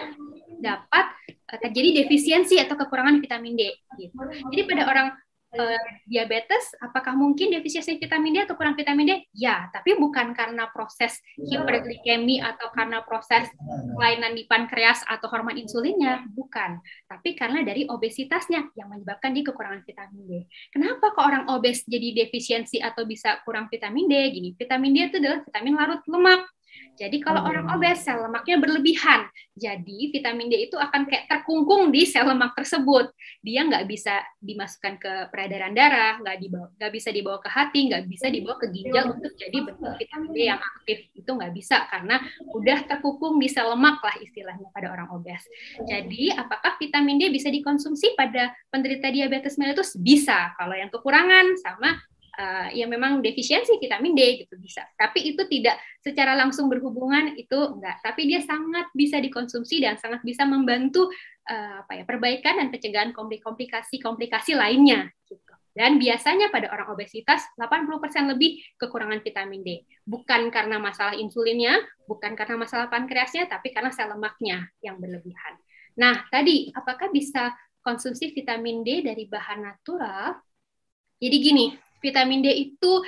[0.57, 3.69] dapat eh, terjadi defisiensi atau kekurangan vitamin D.
[4.01, 4.17] Gitu.
[4.49, 5.07] Jadi pada orang
[5.55, 9.13] uh, diabetes, apakah mungkin defisiensi vitamin D atau kurang vitamin D?
[9.31, 13.47] Ya, tapi bukan karena proses hiperglikemi atau karena proses
[13.95, 16.81] kelainan di pankreas atau hormon insulinnya, bukan.
[17.07, 20.31] Tapi karena dari obesitasnya yang menyebabkan dia kekurangan vitamin D.
[20.73, 24.15] Kenapa kok orang obes jadi defisiensi atau bisa kurang vitamin D?
[24.33, 26.41] Gini, vitamin D itu adalah vitamin larut lemak
[26.97, 27.49] jadi kalau hmm.
[27.53, 32.57] orang obes sel lemaknya berlebihan, jadi vitamin D itu akan kayak terkungkung di sel lemak
[32.57, 33.13] tersebut.
[33.45, 38.03] Dia nggak bisa dimasukkan ke peredaran darah, nggak dibawa, nggak bisa dibawa ke hati, nggak
[38.09, 40.97] bisa dibawa ke ginjal untuk jadi bentuk vitamin D yang aktif.
[41.13, 42.17] Itu nggak bisa karena
[42.49, 45.45] udah terkungkung di sel lemak lah istilahnya pada orang obes.
[45.85, 49.93] Jadi apakah vitamin D bisa dikonsumsi pada penderita diabetes mellitus?
[49.93, 50.57] Bisa.
[50.57, 51.93] Kalau yang kekurangan sama
[52.37, 54.85] uh, ya memang defisiensi vitamin D gitu bisa.
[54.93, 57.99] Tapi itu tidak secara langsung berhubungan itu enggak.
[58.05, 61.09] Tapi dia sangat bisa dikonsumsi dan sangat bisa membantu
[61.49, 65.41] uh, apa ya perbaikan dan pencegahan komplikasi-komplikasi lainnya gitu.
[65.77, 69.85] Dan biasanya pada orang obesitas 80% lebih kekurangan vitamin D.
[70.09, 71.77] Bukan karena masalah insulinnya,
[72.09, 75.53] bukan karena masalah pankreasnya, tapi karena sel lemaknya yang berlebihan.
[76.01, 77.53] Nah, tadi apakah bisa
[77.85, 80.41] konsumsi vitamin D dari bahan natural?
[81.21, 81.65] Jadi gini,
[81.99, 83.01] vitamin D itu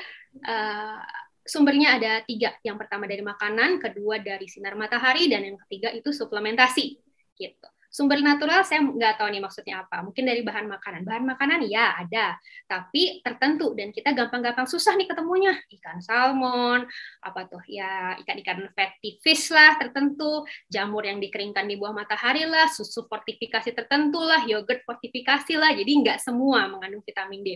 [0.46, 1.04] uh,
[1.46, 2.54] sumbernya ada tiga.
[2.62, 6.98] Yang pertama dari makanan, kedua dari sinar matahari, dan yang ketiga itu suplementasi.
[7.34, 7.70] Gitu.
[7.90, 10.06] Sumber natural saya nggak tahu nih maksudnya apa.
[10.06, 11.02] Mungkin dari bahan makanan.
[11.10, 12.38] Bahan makanan ya ada,
[12.70, 15.58] tapi tertentu dan kita gampang-gampang susah nih ketemunya.
[15.74, 16.86] Ikan salmon,
[17.26, 22.70] apa tuh ya ikan-ikan fatty fish lah tertentu, jamur yang dikeringkan di bawah matahari lah,
[22.70, 25.74] susu fortifikasi tertentu lah, yogurt fortifikasi lah.
[25.74, 27.50] Jadi nggak semua mengandung vitamin D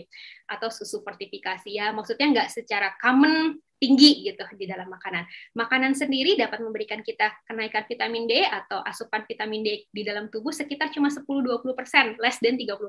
[0.50, 1.94] atau susu fortifikasi ya.
[1.94, 5.28] Maksudnya nggak secara common tinggi gitu di dalam makanan.
[5.52, 10.56] Makanan sendiri dapat memberikan kita kenaikan vitamin D atau asupan vitamin D di dalam tubuh
[10.56, 12.80] sekitar cuma 10-20%, less than 30%.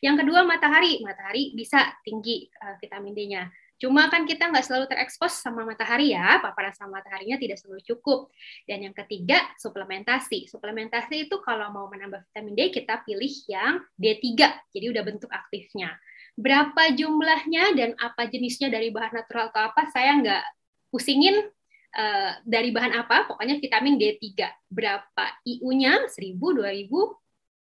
[0.00, 3.44] Yang kedua matahari, matahari bisa tinggi uh, vitamin D-nya.
[3.74, 8.32] Cuma kan kita nggak selalu terekspos sama matahari ya, paparan sama mataharinya tidak selalu cukup.
[8.64, 10.48] Dan yang ketiga, suplementasi.
[10.48, 14.24] Suplementasi itu kalau mau menambah vitamin D, kita pilih yang D3,
[14.72, 16.00] jadi udah bentuk aktifnya.
[16.34, 20.44] Berapa jumlahnya dan apa jenisnya dari bahan natural atau apa, saya nggak
[20.90, 21.38] pusingin
[21.94, 24.50] uh, dari bahan apa, pokoknya vitamin D3.
[24.66, 26.90] Berapa IU-nya, 1000, 2000,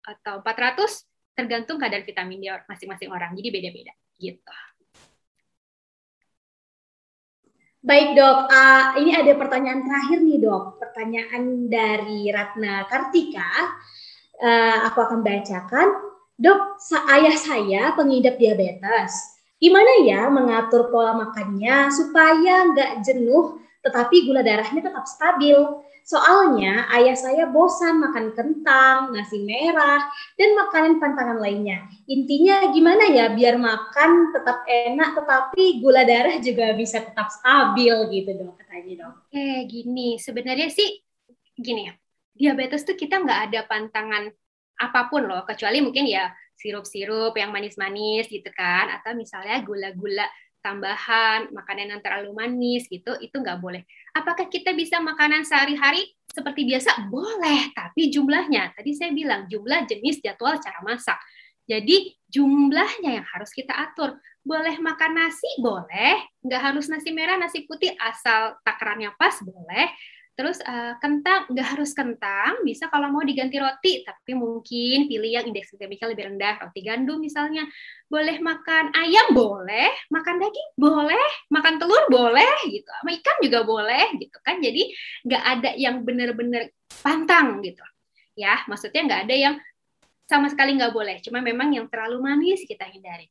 [0.08, 3.36] atau 400, tergantung kadar vitamin D masing-masing orang.
[3.36, 4.52] Jadi beda-beda gitu.
[7.78, 10.82] Baik dok, uh, ini ada pertanyaan terakhir nih dok.
[10.82, 13.78] Pertanyaan dari Ratna Kartika.
[14.38, 15.88] Uh, aku akan bacakan.
[16.38, 16.78] Dok,
[17.10, 19.42] ayah saya pengidap diabetes.
[19.58, 25.58] Gimana ya mengatur pola makannya supaya nggak jenuh tetapi gula darahnya tetap stabil?
[26.06, 30.06] Soalnya ayah saya bosan makan kentang, nasi merah,
[30.38, 31.90] dan makanan pantangan lainnya.
[32.06, 38.30] Intinya gimana ya biar makan tetap enak tetapi gula darah juga bisa tetap stabil gitu
[38.30, 39.14] dok katanya dok.
[39.34, 41.02] Eh gini, sebenarnya sih
[41.58, 41.98] gini ya,
[42.38, 44.30] diabetes tuh kita nggak ada pantangan
[44.78, 50.26] apa pun loh, kecuali mungkin ya sirup-sirup yang manis-manis gitu kan, atau misalnya gula-gula
[50.58, 53.82] tambahan, makanan yang terlalu manis gitu, itu nggak boleh.
[54.14, 57.06] Apakah kita bisa makanan sehari-hari seperti biasa?
[57.06, 61.18] Boleh, tapi jumlahnya, tadi saya bilang jumlah jenis jadwal cara masak.
[61.68, 64.16] Jadi jumlahnya yang harus kita atur.
[64.40, 65.48] Boleh makan nasi?
[65.60, 66.24] Boleh.
[66.40, 69.92] Nggak harus nasi merah, nasi putih, asal takarannya pas, boleh.
[70.38, 75.50] Terus uh, kentang nggak harus kentang, bisa kalau mau diganti roti, tapi mungkin pilih yang
[75.50, 77.66] indeks glikemiknya lebih rendah, roti gandum misalnya.
[78.06, 84.14] Boleh makan ayam boleh, makan daging boleh, makan telur boleh gitu, sama ikan juga boleh
[84.14, 84.62] gitu kan.
[84.62, 84.94] Jadi
[85.26, 86.70] nggak ada yang benar-benar
[87.02, 87.82] pantang gitu.
[88.38, 89.54] Ya, maksudnya nggak ada yang
[90.30, 91.18] sama sekali nggak boleh.
[91.18, 93.26] Cuma memang yang terlalu manis kita hindari.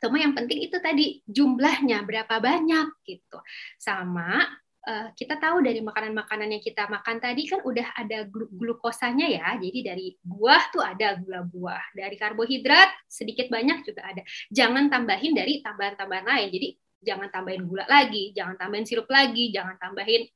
[0.00, 3.38] Cuma yang penting itu tadi jumlahnya berapa banyak gitu.
[3.76, 9.46] Sama uh, kita tahu dari makanan-makanan yang kita makan tadi kan udah ada glukosanya ya.
[9.58, 11.94] Jadi dari buah tuh ada gula buah.
[11.94, 14.22] Dari karbohidrat sedikit banyak juga ada.
[14.50, 16.48] Jangan tambahin dari tambahan-tambahan lain.
[16.50, 16.68] Jadi
[17.02, 20.26] jangan tambahin gula lagi, jangan tambahin sirup lagi, jangan tambahin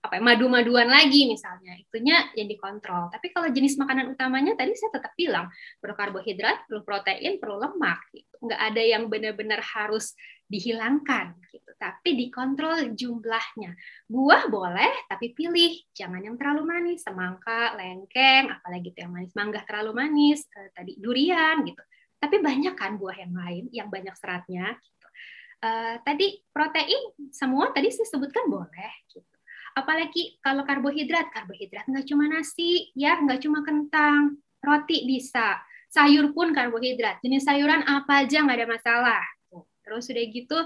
[0.00, 4.96] apa ya, madu-maduan lagi misalnya itunya yang dikontrol tapi kalau jenis makanan utamanya tadi saya
[4.96, 10.16] tetap bilang perlu karbohidrat perlu protein perlu lemak gitu nggak ada yang benar-benar harus
[10.48, 13.72] dihilangkan gitu tapi dikontrol jumlahnya
[14.04, 19.64] buah boleh tapi pilih jangan yang terlalu manis semangka lengkeng apalagi itu yang manis mangga
[19.64, 21.80] terlalu manis eh, tadi durian gitu
[22.20, 25.08] tapi banyak kan buah yang lain yang banyak seratnya gitu.
[25.60, 29.30] Uh, tadi protein semua tadi saya sebutkan boleh gitu
[29.70, 36.50] Apalagi kalau karbohidrat, karbohidrat nggak cuma nasi, ya nggak cuma kentang, roti bisa, sayur pun
[36.50, 37.22] karbohidrat.
[37.22, 39.22] Jenis sayuran apa aja nggak ada masalah.
[39.80, 40.58] Terus udah gitu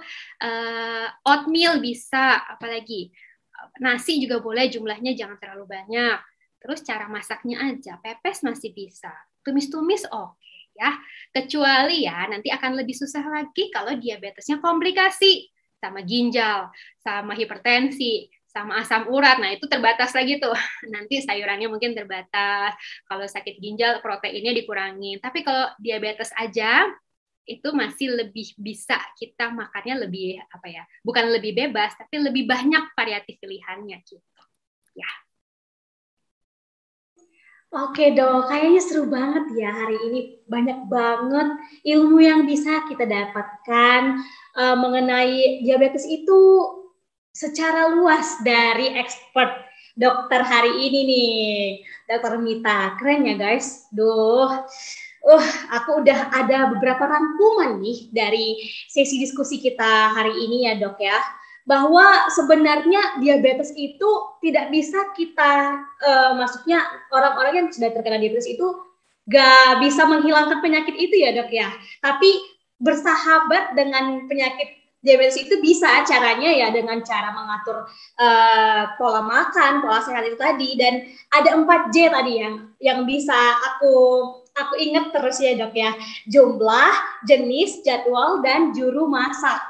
[0.43, 3.15] uh, oatmeal bisa, apalagi
[3.81, 6.19] nasi juga boleh jumlahnya jangan terlalu banyak.
[6.59, 9.13] Terus cara masaknya aja, pepes masih bisa,
[9.45, 10.91] tumis-tumis oke okay, ya.
[11.31, 16.73] Kecuali ya nanti akan lebih susah lagi kalau diabetesnya komplikasi sama ginjal,
[17.05, 19.43] sama hipertensi, sama asam urat.
[19.43, 20.55] Nah, itu terbatas lagi tuh.
[20.95, 22.79] Nanti sayurannya mungkin terbatas.
[23.05, 25.19] Kalau sakit ginjal, proteinnya dikurangi.
[25.19, 26.87] Tapi kalau diabetes aja,
[27.45, 32.93] itu masih lebih bisa kita makannya lebih apa ya bukan lebih bebas tapi lebih banyak
[32.97, 34.21] variatif pilihannya gitu.
[34.95, 35.11] Ya.
[37.75, 40.39] Oke dok, kayaknya seru banget ya hari ini.
[40.47, 44.23] Banyak banget ilmu yang bisa kita dapatkan
[44.55, 46.39] uh, mengenai diabetes itu
[47.35, 49.67] secara luas dari expert
[49.99, 51.59] dokter hari ini nih,
[52.07, 52.95] dokter Mita.
[52.95, 53.91] Keren ya guys.
[53.91, 54.55] Duh,
[55.25, 61.01] uh, aku udah ada beberapa rangkuman nih dari sesi diskusi kita hari ini ya dok
[61.01, 61.19] ya.
[61.65, 68.69] Bahwa sebenarnya diabetes itu tidak bisa kita uh, maksudnya orang-orang yang sudah terkena diabetes itu
[69.25, 71.73] gak bisa menghilangkan penyakit itu ya dok ya.
[72.05, 72.29] Tapi
[72.77, 77.89] bersahabat dengan penyakit diabetes itu bisa caranya ya dengan cara mengatur
[78.21, 80.77] uh, pola makan pola sehat itu tadi.
[80.77, 83.37] Dan ada 4 J tadi yang yang bisa
[83.73, 83.97] aku
[84.55, 85.95] aku ingat terus ya dok ya.
[86.31, 89.61] Jumlah jenis jadwal dan juru masak.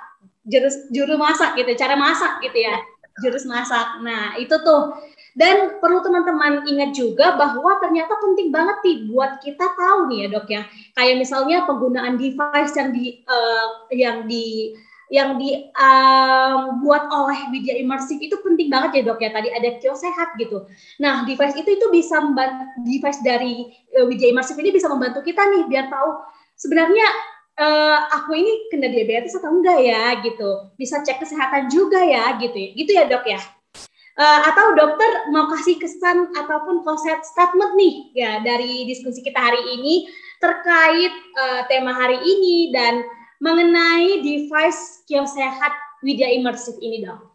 [0.44, 2.76] Jurus juru masak gitu, cara masak gitu ya,
[3.24, 4.04] jurus masak.
[4.04, 4.92] Nah itu tuh.
[5.34, 10.26] Dan perlu teman-teman ingat juga bahwa ternyata penting banget nih buat kita tahu nih ya
[10.30, 10.62] dok ya,
[10.94, 14.78] kayak misalnya penggunaan device yang di uh, yang di
[15.10, 19.34] yang dibuat um, oleh media imersif itu penting banget ya dok ya.
[19.34, 20.70] Tadi ada kios sehat gitu.
[21.02, 25.40] Nah device itu itu bisa membantu device dari uh, media imersif ini bisa membantu kita
[25.40, 26.10] nih biar tahu
[26.58, 27.06] sebenarnya
[27.58, 30.74] uh, aku ini kena diabetes atau enggak ya gitu.
[30.78, 32.68] Bisa cek kesehatan juga ya gitu ya.
[32.74, 33.40] Gitu ya dok ya.
[34.14, 39.58] Uh, atau dokter mau kasih kesan ataupun konsep statement nih ya dari diskusi kita hari
[39.74, 40.06] ini
[40.38, 43.02] terkait uh, tema hari ini dan
[43.42, 45.74] mengenai device kios sehat
[46.06, 47.33] Widya Imersif ini dok.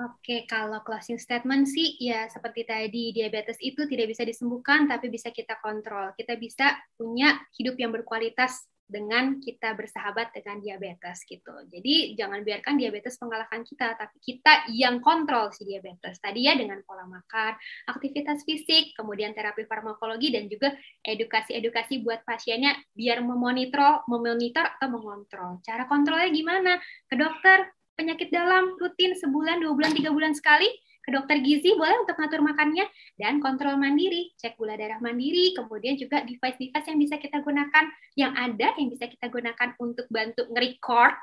[0.00, 5.28] Oke, kalau closing statement sih ya seperti tadi diabetes itu tidak bisa disembuhkan tapi bisa
[5.28, 6.16] kita kontrol.
[6.16, 11.52] Kita bisa punya hidup yang berkualitas dengan kita bersahabat dengan diabetes gitu.
[11.70, 16.18] Jadi jangan biarkan diabetes mengalahkan kita, tapi kita yang kontrol si diabetes.
[16.18, 17.54] Tadi ya dengan pola makan,
[17.86, 20.74] aktivitas fisik, kemudian terapi farmakologi dan juga
[21.06, 25.62] edukasi-edukasi buat pasiennya biar memonitor, memonitor atau mengontrol.
[25.62, 26.72] Cara kontrolnya gimana?
[27.06, 27.70] Ke dokter,
[28.00, 32.40] penyakit dalam rutin sebulan, dua bulan, tiga bulan sekali ke dokter gizi boleh untuk ngatur
[32.40, 32.84] makannya
[33.20, 37.84] dan kontrol mandiri, cek gula darah mandiri, kemudian juga device-device yang bisa kita gunakan
[38.16, 41.14] yang ada yang bisa kita gunakan untuk bantu nge-record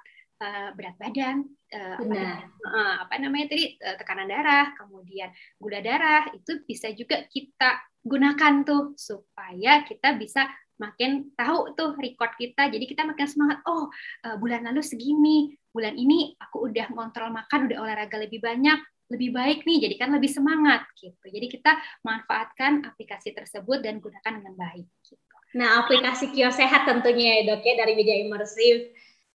[0.41, 2.21] uh, berat badan, uh, apa,
[2.65, 5.29] uh, apa namanya tadi uh, tekanan darah, kemudian
[5.61, 12.33] gula darah itu bisa juga kita gunakan tuh supaya kita bisa makin tahu tuh record
[12.37, 13.89] kita jadi kita makin semangat oh
[14.25, 18.77] uh, bulan lalu segini bulan ini aku udah ngontrol makan udah olahraga lebih banyak
[19.07, 21.25] lebih baik nih, jadi kan lebih semangat gitu.
[21.31, 24.83] Jadi kita manfaatkan aplikasi tersebut dan gunakan dengan baik.
[24.99, 25.35] Gitu.
[25.55, 28.91] Nah, aplikasi kios sehat tentunya ya dok ya dari media imersif.